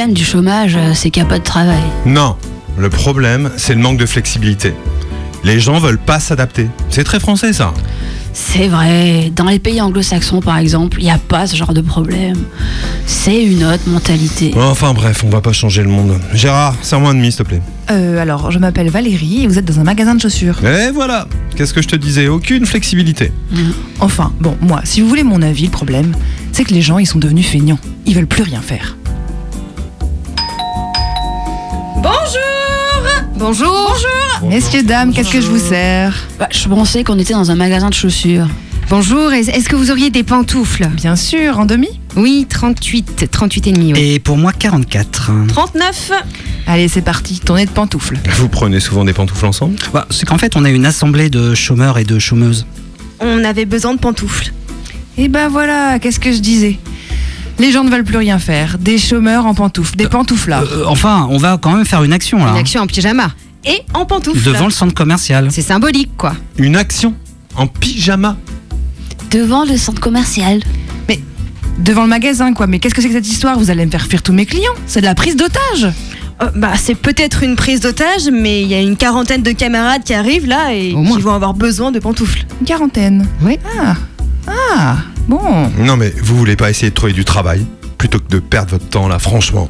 [0.00, 1.82] Problème du chômage, euh, c'est qu'il n'y a pas de travail.
[2.06, 2.34] Non,
[2.78, 4.72] le problème, c'est le manque de flexibilité.
[5.44, 6.70] Les gens veulent pas s'adapter.
[6.88, 7.74] C'est très français ça.
[8.32, 11.82] C'est vrai, dans les pays anglo-saxons par exemple, il n'y a pas ce genre de
[11.82, 12.38] problème.
[13.04, 14.54] C'est une autre mentalité.
[14.56, 16.18] Enfin bref, on va pas changer le monde.
[16.32, 17.60] Gérard, serre-moi un demi, s'il te plaît.
[17.90, 20.64] Euh, alors, je m'appelle Valérie et vous êtes dans un magasin de chaussures.
[20.64, 22.28] Et voilà Qu'est-ce que je te disais?
[22.28, 23.32] Aucune flexibilité.
[23.98, 26.14] Enfin, bon, moi, si vous voulez mon avis, le problème,
[26.52, 27.78] c'est que les gens, ils sont devenus feignants.
[28.06, 28.96] Ils veulent plus rien faire.
[33.40, 33.94] Bonjour
[34.40, 37.54] Bonjour Messieurs, dames, qu'est-ce que je vous sers Bah, je pensais qu'on était dans un
[37.56, 38.46] magasin de chaussures.
[38.90, 43.66] Bonjour, est- est-ce que vous auriez des pantoufles Bien sûr, en demi Oui, 38, 38
[43.68, 43.92] et demi.
[43.94, 44.00] oui.
[44.00, 45.30] Et pour moi, 44.
[45.48, 46.12] 39
[46.66, 48.18] Allez, c'est parti, tournée de pantoufles.
[48.36, 49.76] Vous prenez souvent des pantoufles ensemble?
[49.94, 52.66] Bah, c'est qu'en fait, on a une assemblée de chômeurs et de chômeuses.
[53.20, 54.52] On avait besoin de pantoufles.
[55.18, 56.78] Et ben voilà, qu'est-ce que je disais?
[57.60, 58.78] Les gens ne veulent plus rien faire.
[58.78, 60.64] Des chômeurs en pantoufles, des pantouflards.
[60.72, 62.52] Euh, enfin, on va quand même faire une action là.
[62.52, 63.32] Une action en pyjama.
[63.66, 64.42] Et en pantoufles.
[64.42, 65.48] Devant le centre commercial.
[65.50, 66.32] C'est symbolique, quoi.
[66.56, 67.14] Une action
[67.56, 68.38] En pyjama
[69.30, 70.62] Devant le centre commercial.
[71.06, 71.20] Mais
[71.78, 72.66] devant le magasin, quoi.
[72.66, 73.58] Mais qu'est-ce que c'est que cette histoire?
[73.58, 74.72] Vous allez me faire fuir tous mes clients.
[74.86, 75.92] C'est de la prise d'otage.
[76.42, 80.02] Euh, bah, c'est peut-être une prise d'otage, mais il y a une quarantaine de camarades
[80.02, 82.46] qui arrivent là et qui vont avoir besoin de pantoufles.
[82.60, 83.26] Une quarantaine.
[83.42, 83.58] Oui.
[83.78, 83.96] Ah.
[84.46, 84.96] Ah.
[85.30, 85.70] Bon.
[85.78, 87.64] Non mais vous voulez pas essayer de trouver du travail
[88.00, 89.68] plutôt que de perdre votre temps là, franchement.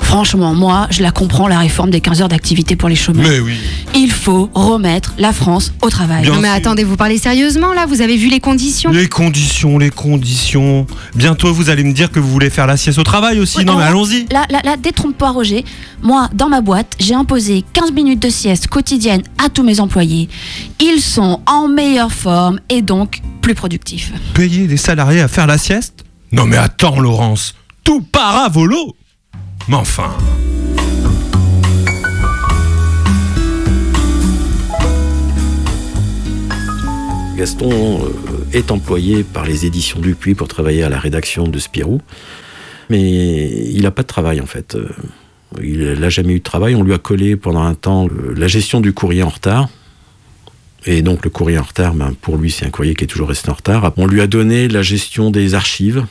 [0.00, 3.28] Franchement, moi, je la comprends, la réforme des 15 heures d'activité pour les chômeurs.
[3.28, 3.58] Mais oui.
[3.94, 6.22] Il faut remettre la France au travail.
[6.22, 6.56] Bien non, mais sûr.
[6.56, 10.86] attendez, vous parlez sérieusement là Vous avez vu les conditions Les conditions, les conditions.
[11.14, 13.62] Bientôt vous allez me dire que vous voulez faire la sieste au travail aussi.
[13.66, 14.26] non mais allons-y.
[14.32, 15.62] Là, là, là, détrompe-toi, Roger.
[16.00, 20.30] Moi, dans ma boîte, j'ai imposé 15 minutes de sieste quotidienne à tous mes employés.
[20.80, 24.12] Ils sont en meilleure forme et donc plus productifs.
[24.32, 26.06] Payer des salariés à faire la sieste?
[26.32, 27.54] Non mais attends Laurence,
[27.86, 28.96] tout part à volo.
[29.68, 30.10] Mais enfin.
[37.38, 38.08] Gaston euh,
[38.52, 42.00] est employé par les éditions Dupuis pour travailler à la rédaction de Spirou,
[42.90, 44.74] mais il n'a pas de travail en fait.
[44.74, 44.88] Euh,
[45.62, 46.74] Il n'a jamais eu de travail.
[46.74, 49.68] On lui a collé pendant un temps euh, la gestion du courrier en retard.
[50.86, 53.28] Et donc le courrier en retard, ben, pour lui, c'est un courrier qui est toujours
[53.28, 53.92] resté en retard.
[53.96, 56.04] On lui a donné la gestion des archives,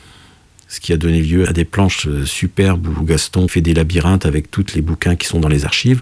[0.68, 4.26] ce qui a donné lieu à des planches euh, superbes où Gaston fait des labyrinthes
[4.26, 6.00] avec tous les bouquins qui sont dans les archives,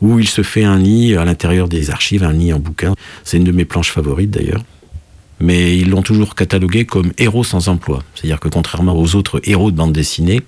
[0.00, 2.94] où il se fait un nid à l'intérieur des archives, un nid en bouquin.
[3.24, 4.62] C'est une de mes planches favorites d'ailleurs.
[5.40, 8.02] Mais ils l'ont toujours catalogué comme héros sans emploi.
[8.14, 10.40] C'est-à-dire que contrairement aux autres héros de bande dessinée,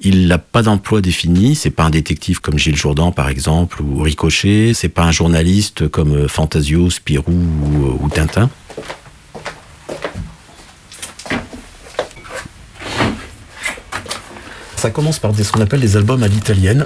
[0.00, 1.54] il n'a pas d'emploi défini.
[1.54, 4.72] C'est pas un détective comme Gilles Jourdan, par exemple, ou Ricochet.
[4.74, 8.48] C'est pas un journaliste comme euh, Fantasio, Spirou ou, ou Tintin.
[14.82, 16.84] Ça commence par des- ce qu'on appelle des albums à l'italienne.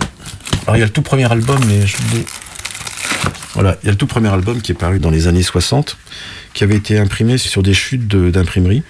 [0.67, 2.27] Alors il y a le tout premier album, mais je l'ai.
[3.55, 5.97] Voilà, il y a le tout premier album qui est paru dans les années 60,
[6.53, 8.83] qui avait été imprimé sur des chutes de- d'imprimerie.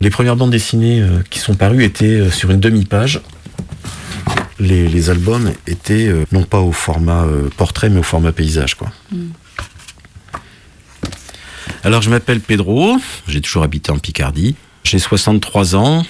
[0.00, 3.20] Les premières bandes dessinées euh, qui sont parues étaient euh, sur une demi-page.
[4.60, 7.26] Les, les albums étaient euh, non pas au format
[7.56, 8.92] portrait, mais au format paysage, quoi.
[11.82, 14.54] Alors je m'appelle Pedro, j'ai toujours habité en Picardie.
[14.84, 16.06] J'ai 63 ans.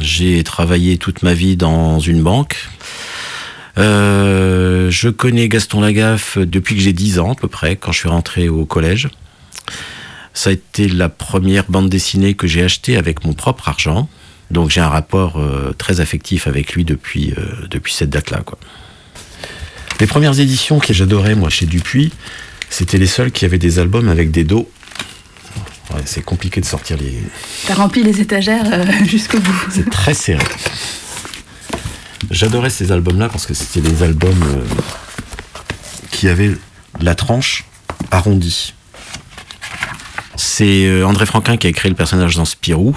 [0.00, 2.68] J'ai travaillé toute ma vie dans une banque.
[3.78, 7.98] Euh, je connais Gaston Lagaffe depuis que j'ai 10 ans à peu près, quand je
[7.98, 9.08] suis rentré au collège.
[10.34, 14.08] Ça a été la première bande dessinée que j'ai achetée avec mon propre argent.
[14.50, 18.42] Donc j'ai un rapport euh, très affectif avec lui depuis, euh, depuis cette date-là.
[20.00, 22.12] Les premières éditions que j'adorais, moi, chez Dupuis,
[22.68, 24.70] c'était les seules qui avaient des albums avec des dos.
[25.90, 27.18] Ouais, c'est compliqué de sortir les,
[27.66, 29.66] T'as rempli les étagères euh, jusqu'au bout.
[29.70, 30.44] c'est très serré.
[32.30, 34.64] J'adorais ces albums-là parce que c'était des albums euh,
[36.10, 36.52] qui avaient
[37.00, 37.64] la tranche
[38.10, 38.74] arrondie.
[40.36, 42.96] C'est euh, André Franquin qui a créé le personnage dans Spirou,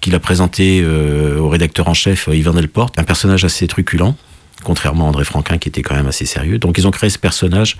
[0.00, 4.14] qu'il a présenté euh, au rédacteur en chef Yvan Delporte, un personnage assez truculent,
[4.64, 6.58] contrairement à André Franquin qui était quand même assez sérieux.
[6.58, 7.76] Donc ils ont créé ce personnage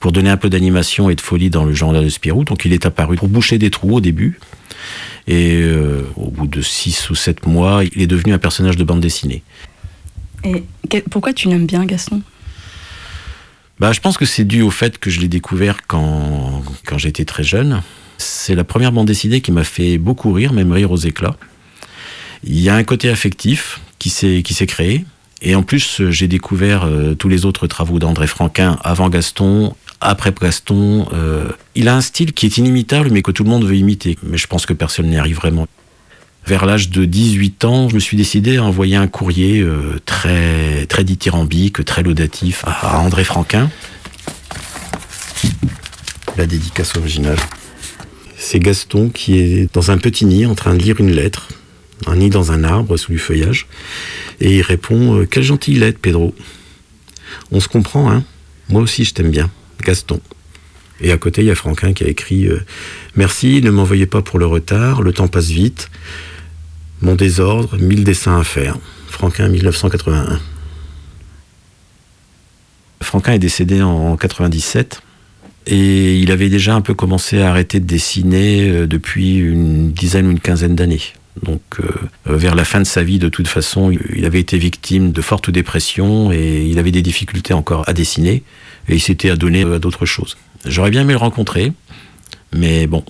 [0.00, 2.44] pour donner un peu d'animation et de folie dans le genre de Spirou.
[2.44, 4.38] Donc il est apparu pour boucher des trous au début.
[5.26, 8.84] Et euh, au bout de 6 ou 7 mois, il est devenu un personnage de
[8.84, 9.42] bande dessinée.
[10.44, 12.20] Et que- pourquoi tu l'aimes bien, Gaston?
[13.80, 17.24] Bah, je pense que c'est dû au fait que je l'ai découvert quand, quand j'étais
[17.24, 17.82] très jeune.
[18.18, 21.36] C'est la première bande dessinée qui m'a fait beaucoup rire, même rire aux éclats.
[22.44, 25.04] Il y a un côté affectif qui s'est qui s'est créé.
[25.44, 29.74] Et en plus, euh, j'ai découvert euh, tous les autres travaux d'André Franquin avant Gaston,
[30.00, 31.06] après Gaston.
[31.12, 34.16] Euh, il a un style qui est inimitable, mais que tout le monde veut imiter.
[34.22, 35.68] Mais je pense que personne n'y arrive vraiment.
[36.46, 39.66] Vers l'âge de 18 ans, je me suis décidé à envoyer un courrier
[40.04, 43.70] très, très dithyrambique, très laudatif à André Franquin.
[46.36, 47.38] La dédicace originale.
[48.36, 51.48] C'est Gaston qui est dans un petit nid en train de lire une lettre,
[52.06, 53.66] un nid dans un arbre sous du feuillage,
[54.40, 56.34] et il répond euh, Quelle gentille lettre, Pedro.
[57.50, 58.24] On se comprend, hein
[58.68, 59.50] Moi aussi, je t'aime bien,
[59.82, 60.20] Gaston.
[61.00, 62.60] Et à côté, il y a Franquin qui a écrit euh,
[63.16, 65.90] Merci, ne m'envoyez pas pour le retard, le temps passe vite.
[67.00, 68.76] Mon désordre, mille dessins à faire.
[69.08, 70.40] Franquin, 1981.
[73.02, 75.02] Franquin est décédé en 97
[75.66, 80.26] et il avait déjà un peu commencé à arrêter de dessiner euh, depuis une dizaine
[80.26, 81.02] ou une quinzaine d'années.
[81.42, 81.90] Donc euh,
[82.26, 85.50] vers la fin de sa vie, de toute façon, il avait été victime de fortes
[85.50, 88.42] dépressions et il avait des difficultés encore à dessiner
[88.88, 90.36] et il s'était adonné à d'autres choses.
[90.64, 91.72] J'aurais bien aimé le rencontrer,
[92.52, 93.04] mais bon,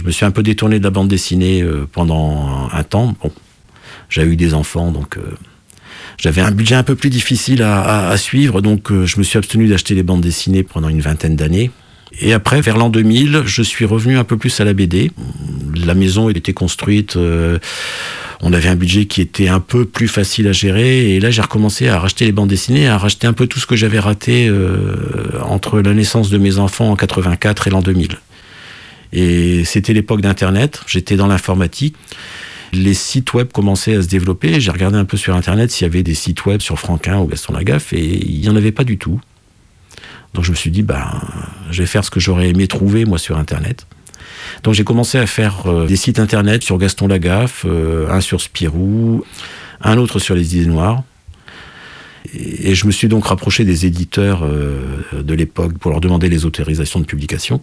[0.00, 3.16] je me suis un peu détourné de la bande dessinée euh, pendant un temps.
[3.22, 3.32] Bon,
[4.10, 5.22] j'avais eu des enfants, donc euh,
[6.18, 9.94] j'avais un budget un peu plus difficile à, suivre, donc je me suis abstenu d'acheter
[9.94, 11.70] les bandes dessinées pendant une vingtaine d'années.
[12.20, 15.10] Et après, vers l'an 2000, je suis revenu un peu plus à la BD.
[15.74, 17.58] La maison était construite, euh,
[18.40, 21.42] on avait un budget qui était un peu plus facile à gérer, et là j'ai
[21.42, 24.48] recommencé à racheter les bandes dessinées, à racheter un peu tout ce que j'avais raté
[24.48, 24.96] euh,
[25.44, 28.18] entre la naissance de mes enfants en 84 et l'an 2000.
[29.12, 31.96] Et c'était l'époque d'Internet, j'étais dans l'informatique.
[32.72, 34.60] Les sites web commençaient à se développer.
[34.60, 37.26] J'ai regardé un peu sur Internet s'il y avait des sites web sur Franquin ou
[37.26, 39.20] Gaston Lagaffe et il n'y en avait pas du tout.
[40.34, 41.20] Donc je me suis dit, ben,
[41.70, 43.86] je vais faire ce que j'aurais aimé trouver moi sur Internet.
[44.62, 48.40] Donc j'ai commencé à faire euh, des sites Internet sur Gaston Lagaffe, euh, un sur
[48.40, 49.24] Spirou,
[49.80, 51.02] un autre sur les idées noires.
[52.34, 56.44] Et, je me suis donc rapproché des éditeurs euh, de l'époque pour leur demander les
[56.44, 57.60] autorisations de publication.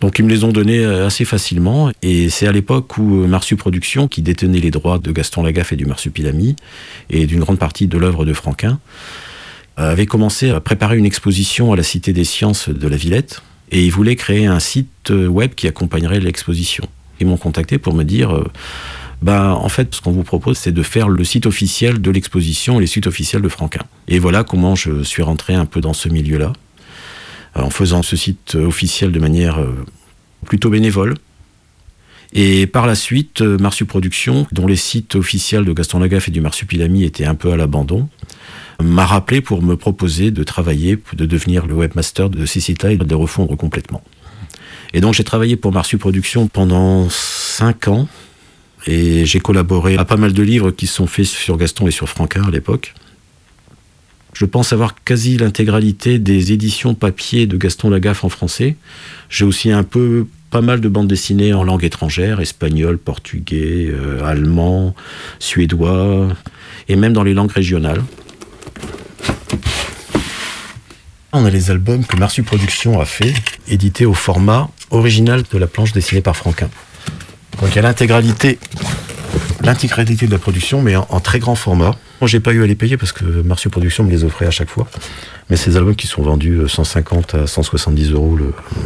[0.00, 1.90] Donc ils me les ont donnés euh, assez facilement.
[2.02, 5.76] Et c'est à l'époque où Marsu Productions, qui détenait les droits de Gaston Lagaffe et
[5.76, 6.56] du Marsupilami,
[7.10, 8.78] et d'une grande partie de l'œuvre de Franquin,
[9.76, 13.42] avait commencé à préparer une exposition à la Cité des Sciences de la Villette.
[13.70, 16.86] Et ils voulaient créer un site euh, web qui accompagnerait l'exposition.
[17.20, 18.36] Ils m'ont contacté pour me dire...
[18.36, 18.44] euh,
[19.22, 22.78] bah, en fait, ce qu'on vous propose, c'est de faire le site officiel de l'exposition
[22.78, 23.84] et les sites officiels de Franquin.
[24.08, 26.52] Et voilà comment je suis rentré un peu dans ce milieu-là,
[27.56, 29.60] euh, en faisant ce site officiel de manière
[30.44, 31.14] plutôt bénévole.
[32.34, 36.40] Et par la suite, Marsu Productions, dont les sites officiels de Gaston Lagaffe et du
[36.40, 38.08] Marsupilami étaient un peu à l'abandon,
[38.82, 43.04] m'a rappelé pour me proposer de travailler, de devenir le webmaster de sites-là et de
[43.04, 44.02] les refondre complètement.
[44.94, 48.08] Et donc j'ai travaillé pour Marsu Productions pendant cinq ans
[48.86, 52.08] et j'ai collaboré à pas mal de livres qui sont faits sur Gaston et sur
[52.08, 52.94] Franquin à l'époque.
[54.32, 58.76] Je pense avoir quasi l'intégralité des éditions papier de Gaston Lagaffe en français.
[59.28, 64.24] J'ai aussi un peu pas mal de bandes dessinées en langue étrangère, espagnol, portugais, euh,
[64.24, 64.94] allemand,
[65.38, 66.28] suédois,
[66.88, 68.02] et même dans les langues régionales.
[71.34, 73.32] On a les albums que Marsu Productions a fait,
[73.66, 76.68] édités au format original de la planche dessinée par Franquin.
[77.58, 78.58] Donc il y a l'intégralité,
[79.62, 81.96] l'intégralité de la production, mais en, très grand format.
[82.20, 84.50] Moi, j'ai pas eu à les payer parce que Marsu Productions me les offrait à
[84.50, 84.86] chaque fois.
[85.48, 88.38] Mais ces albums qui sont vendus euh, 150 à 170 euros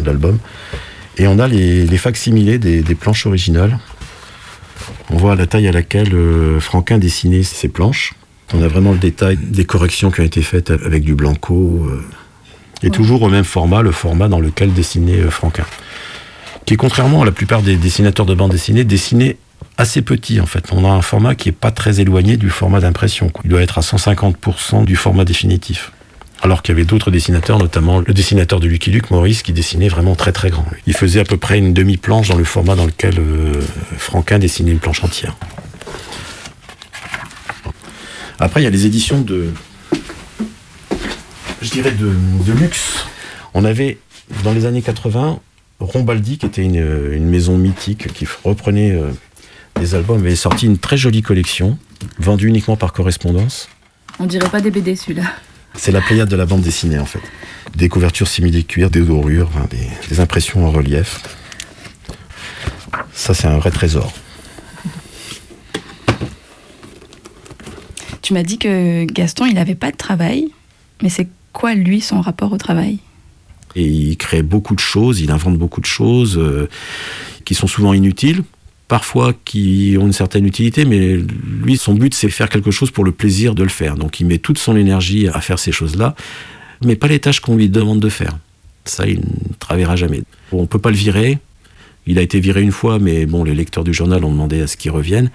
[0.04, 0.38] l'album.
[1.18, 3.76] Et on a les, facsimilés des, des planches originales.
[5.10, 8.14] On voit la taille à laquelle euh, Franquin dessinait ses planches.
[8.54, 11.88] On a vraiment le détail des corrections qui ont été faites avec du blanco.
[11.90, 12.04] euh,
[12.82, 15.64] et toujours au même format, le format dans lequel dessinait euh, Franquin.
[16.64, 19.36] Qui est contrairement à la plupart des dessinateurs de bande dessinée, dessiné
[19.78, 20.64] assez petit en fait.
[20.72, 23.30] On a un format qui est pas très éloigné du format d'impression.
[23.44, 25.92] Il doit être à 150% du format définitif.
[26.42, 29.88] Alors qu'il y avait d'autres dessinateurs, notamment le dessinateur de Lucky Luke, Maurice, qui dessinait
[29.88, 30.66] vraiment très très grand.
[30.86, 33.62] Il faisait à peu près une demi-planche dans le format dans lequel euh,
[33.96, 35.34] Franquin dessinait une planche entière.
[38.38, 39.50] Après, il y a les éditions de,
[41.66, 42.12] je dirais, de,
[42.46, 43.04] de luxe.
[43.54, 43.98] On avait,
[44.44, 45.40] dans les années 80,
[45.80, 49.10] Rombaldi, qui était une, une maison mythique qui reprenait euh,
[49.78, 51.78] des albums, avait sorti une très jolie collection,
[52.18, 53.68] vendue uniquement par correspondance.
[54.18, 55.24] On dirait pas des BD celui-là.
[55.74, 57.20] C'est la pléiade de la bande dessinée, en fait.
[57.74, 59.50] Des couvertures simili-cuir, des dorures,
[60.08, 61.20] des impressions en relief.
[63.12, 64.12] Ça, c'est un vrai trésor.
[68.22, 70.48] Tu m'as dit que Gaston, il n'avait pas de travail,
[71.02, 72.98] mais c'est quoi lui son rapport au travail?
[73.76, 76.68] Il crée beaucoup de choses, il invente beaucoup de choses euh,
[77.46, 78.42] qui sont souvent inutiles,
[78.88, 83.04] parfois qui ont une certaine utilité, mais lui, son but, c'est faire quelque chose pour
[83.04, 83.94] le plaisir de le faire.
[83.94, 86.14] Donc il met toute son énergie à faire ces choses-là,
[86.84, 88.36] mais pas les tâches qu'on lui demande de faire.
[88.84, 90.24] Ça, il ne travaillera jamais.
[90.52, 91.38] On peut pas le virer.
[92.06, 94.66] Il a été viré une fois, mais bon, les lecteurs du journal ont demandé à
[94.66, 95.30] ce qu'il revienne.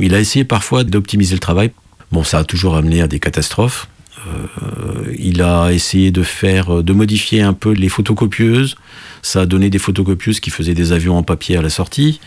[0.00, 1.70] Il a essayé parfois d'optimiser le travail.
[2.10, 3.86] Bon, ça a toujours amené à des catastrophes.
[4.28, 8.76] Euh, il a essayé de faire, de modifier un peu les photocopieuses.
[9.22, 12.20] Ça a donné des photocopieuses qui faisaient des avions en papier à la sortie.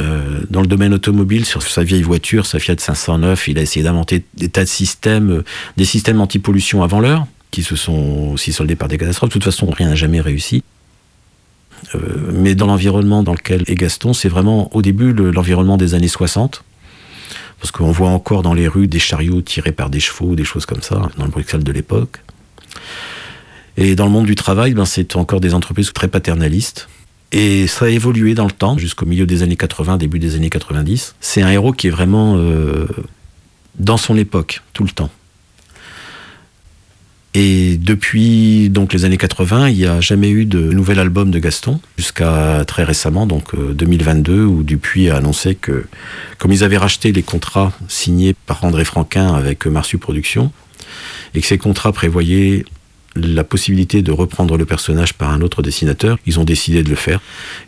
[0.00, 3.84] Euh, dans le domaine automobile, sur sa vieille voiture, sa Fiat 509, il a essayé
[3.84, 5.44] d'inventer des tas de systèmes, euh,
[5.76, 9.28] des systèmes anti-pollution avant l'heure, qui se sont aussi soldés par des catastrophes.
[9.30, 10.62] De toute façon, rien n'a jamais réussi.
[11.94, 11.98] Euh,
[12.32, 16.08] mais dans l'environnement dans lequel est Gaston, c'est vraiment au début le- l'environnement des années
[16.08, 16.62] 60.
[17.60, 20.66] Parce qu'on voit encore dans les rues des chariots tirés par des chevaux, des choses
[20.66, 22.22] comme ça, dans le Bruxelles de l'époque.
[23.76, 26.88] Et dans le monde du travail, ben, c'est encore des entreprises très paternalistes.
[27.32, 30.50] Et ça a évolué dans le temps, jusqu'au milieu des années 80, début des années
[30.50, 31.14] 90.
[31.20, 32.86] C'est un héros qui est vraiment euh,
[33.78, 35.10] dans son époque, tout le temps.
[37.34, 41.38] Et depuis donc les années 80, il n'y a jamais eu de nouvel album de
[41.38, 45.86] Gaston, jusqu'à très récemment, donc euh, 2022, où Dupuis a annoncé que,
[46.38, 50.50] comme ils avaient racheté les contrats signés par André Franquin avec euh, Marsu Productions,
[51.34, 52.64] et que ces contrats prévoyaient
[53.14, 56.96] la possibilité de reprendre le personnage par un autre dessinateur, ils ont décidé de le
[56.96, 57.20] faire.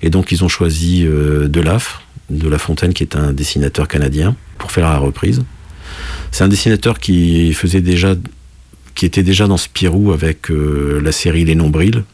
[0.03, 4.35] Et donc ils ont choisi euh, Delaf, de La Fontaine, qui est un dessinateur canadien,
[4.59, 5.43] pour faire la reprise.
[6.33, 8.15] C'est un dessinateur qui faisait déjà,
[8.95, 12.05] qui était déjà dans Spirou avec euh, la série Les Nombrils,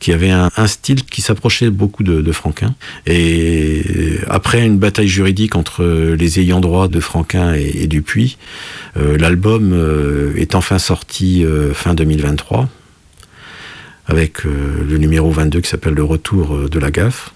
[0.00, 2.74] qui avait un, style qui s'approchait beaucoup de, Franquin.
[3.06, 8.36] Et après une bataille juridique entre les ayants droit de Franquin et, Dupuis,
[8.96, 12.68] euh, l'album euh, est enfin sorti fin 2023,
[14.06, 17.32] avec le numéro 22 qui s'appelle Le Retour de la gaffe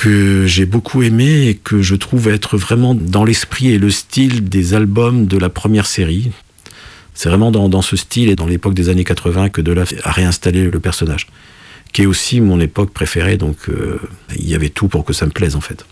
[0.00, 4.48] que j'ai beaucoup aimé et que je trouve être vraiment dans l'esprit et le style
[4.48, 6.30] des albums de la première série.
[7.14, 10.10] C'est vraiment dans, dans ce style et dans l'époque des années 80 que Delaf a
[10.10, 11.26] réinstallé le personnage,
[11.92, 14.00] qui est aussi mon époque préférée, donc euh,
[14.36, 15.84] il y avait tout pour que ça me plaise en fait.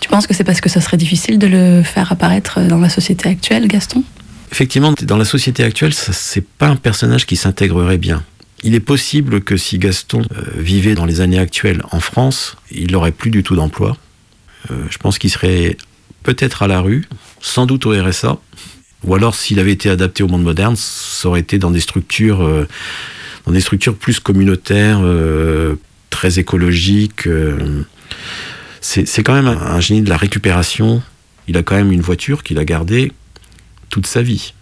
[0.00, 2.88] Tu penses que c'est parce que ça serait difficile de le faire apparaître dans la
[2.88, 4.02] société actuelle, Gaston?
[4.52, 8.22] Effectivement, dans la société actuelle, c'est pas un personnage qui s'intégrerait bien.
[8.62, 12.92] Il est possible que si Gaston euh, vivait dans les années actuelles en France, il
[12.92, 13.96] n'aurait plus du tout d'emploi.
[14.70, 15.76] Euh, je pense qu'il serait
[16.22, 17.04] peut-être à la rue,
[17.40, 18.38] sans doute au RSA,
[19.06, 22.42] ou alors s'il avait été adapté au monde moderne, ça aurait été dans des structures,
[22.42, 22.66] euh,
[23.46, 25.76] dans des structures plus communautaires, euh,
[26.10, 27.26] très écologiques.
[27.26, 27.82] euh.
[28.80, 31.02] c'est quand même un, génie de la récupération.
[31.48, 33.12] Il a quand même une voiture qu'il a gardée
[33.90, 34.52] toute sa vie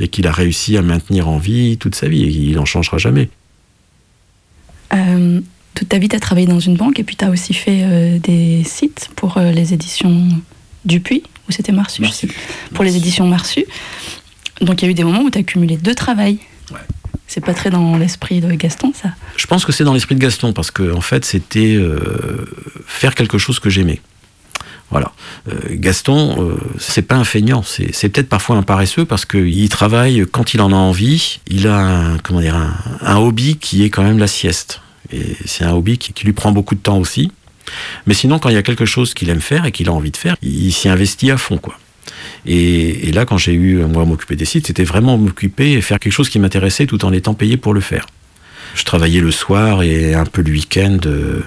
[0.00, 2.98] et qu'il a réussi à maintenir en vie toute sa vie et il n'en changera
[2.98, 3.28] jamais.
[4.94, 5.40] Euh,
[5.74, 8.18] Toute ta vie, tu as travaillé dans une banque et puis tu as aussi fait
[8.20, 10.28] des sites pour les éditions
[10.86, 12.28] Dupuis, ou c'était Marsu, je sais.
[12.74, 13.64] Pour les éditions Marsu.
[14.60, 16.38] Donc il y a eu des moments où tu as cumulé deux travails.
[17.28, 19.10] C'est pas très dans l'esprit de Gaston, ça?
[19.36, 22.46] Je pense que c'est dans l'esprit de Gaston parce que en fait c'était euh,
[22.86, 24.00] faire quelque chose que j'aimais.
[24.90, 25.12] Voilà.
[25.48, 29.68] Euh, Gaston, euh, c'est pas un feignant, c'est c'est peut-être parfois un paresseux parce qu'il
[29.68, 31.40] travaille quand il en a envie.
[31.48, 34.80] Il a un, comment dire, un, un hobby qui est quand même la sieste.
[35.12, 37.32] Et c'est un hobby qui, qui lui prend beaucoup de temps aussi.
[38.06, 40.10] Mais sinon, quand il y a quelque chose qu'il aime faire et qu'il a envie
[40.10, 41.78] de faire, il, s'y investit à fond, quoi.
[42.46, 45.80] Et, et là, quand j'ai eu, moi, à m'occuper des sites, c'était vraiment m'occuper et
[45.80, 48.06] faire quelque chose qui m'intéressait tout en étant payé pour le faire.
[48.74, 50.98] Je travaillais le soir et un peu le week-end.
[51.06, 51.40] euh,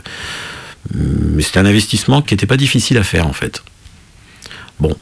[0.93, 3.63] mais c'était un investissement qui n'était pas difficile à faire, en fait.
[4.80, 4.95] Bon,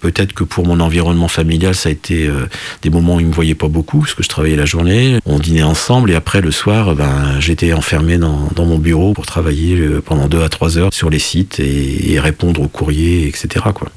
[0.00, 2.48] peut-être que pour mon environnement familial, ça a été euh,
[2.82, 5.38] des moments où ils me voyaient pas beaucoup, parce que je travaillais la journée, on
[5.38, 9.76] dînait ensemble, et après, le soir, ben, j'étais enfermé dans, dans mon bureau pour travailler
[9.76, 13.66] euh, pendant deux à trois heures sur les sites et, et répondre aux courriers, etc.,
[13.74, 13.88] quoi.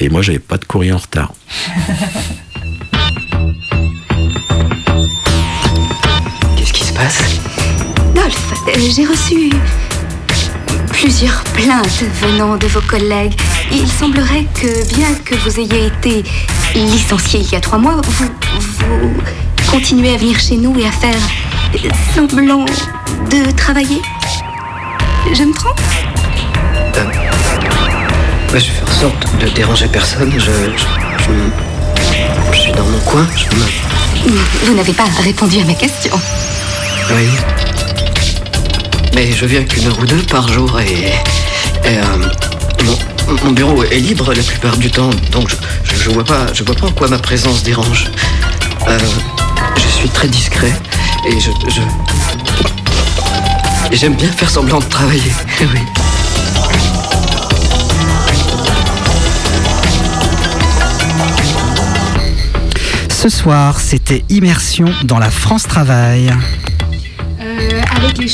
[0.00, 1.32] Et moi, j'avais pas de courrier en retard.
[6.56, 7.18] Qu'est-ce qui se passe?
[8.14, 9.50] Dolph, euh, j'ai reçu
[11.00, 13.34] plusieurs plaintes venant de vos collègues.
[13.72, 16.24] Il semblerait que bien que vous ayez été
[16.74, 18.26] licencié il y a trois mois, vous,
[18.78, 19.12] vous
[19.70, 21.20] continuez à venir chez nous et à faire
[22.14, 22.64] semblant
[23.30, 24.00] de travailler.
[25.32, 25.80] Je me trompe?
[28.52, 30.32] Bah, je fais en sorte de déranger personne.
[30.36, 30.48] Je, je,
[31.24, 33.26] je- je suis dans mon coin.
[33.36, 34.36] Je me...
[34.66, 36.18] Vous n'avez pas répondu à ma question.
[37.10, 37.28] Oui.
[39.14, 42.02] Mais je viens qu'une heure ou deux par jour et, et, euh,
[42.84, 42.96] mon,
[43.44, 46.62] mon bureau est libre la plupart du temps, donc je, je, je vois pas, je
[46.64, 48.06] vois pas en quoi ma présence dérange.
[48.88, 48.98] Euh,
[49.76, 50.72] je suis très discret
[51.26, 51.80] et je, je
[53.90, 55.32] et j'aime bien faire semblant de travailler.
[55.60, 55.80] Oui.
[63.08, 66.32] Ce soir, c'était Immersion dans la France Travail.
[67.40, 68.28] Euh, avec les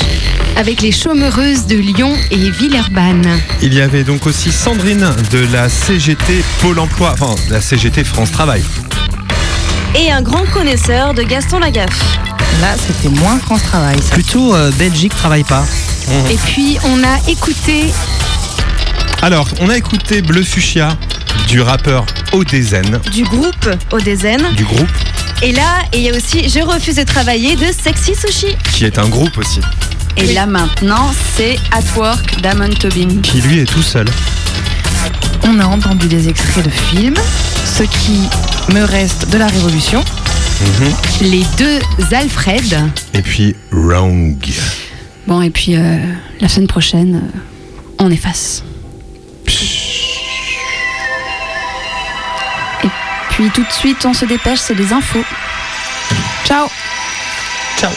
[0.56, 3.40] avec les chômeureuses de Lyon et Villeurbanne.
[3.62, 8.30] Il y avait donc aussi Sandrine de la CGT Pôle emploi, enfin la CGT France
[8.30, 8.62] Travail.
[9.98, 12.18] Et un grand connaisseur de Gaston Lagaffe.
[12.60, 13.96] Là, c'était moins France Travail.
[14.00, 14.14] ça.
[14.14, 15.64] Plutôt euh, Belgique travaille pas.
[16.30, 17.86] Et puis on a écouté
[19.22, 20.96] Alors, on a écouté Bleu Fuchsia
[21.48, 24.42] du rappeur Odezen, Du groupe Odezen.
[24.56, 24.88] du groupe,
[25.42, 28.56] Et là, il y a aussi Je refuse de travailler de Sexy Sushi.
[28.72, 29.60] qui est un groupe aussi,
[30.16, 33.20] Et là maintenant, c'est At Work d'Amon Tobin.
[33.22, 34.06] qui lui est tout seul.
[35.42, 37.16] On a entendu des extraits de films,
[37.64, 38.20] ce qui
[38.72, 40.02] me reste de la Révolution.
[40.60, 40.94] Mhm.
[41.32, 41.80] les deux
[42.14, 42.78] Alfred.
[43.12, 44.36] Et puis Wrong.
[45.26, 45.98] Bon, et puis euh,
[46.40, 47.40] la semaine prochaine, euh,
[47.98, 48.62] on efface.
[52.84, 52.88] Et
[53.30, 55.24] puis tout de suite, on se dépêche, c'est les infos.
[56.46, 56.68] Ciao
[57.78, 57.90] Ciao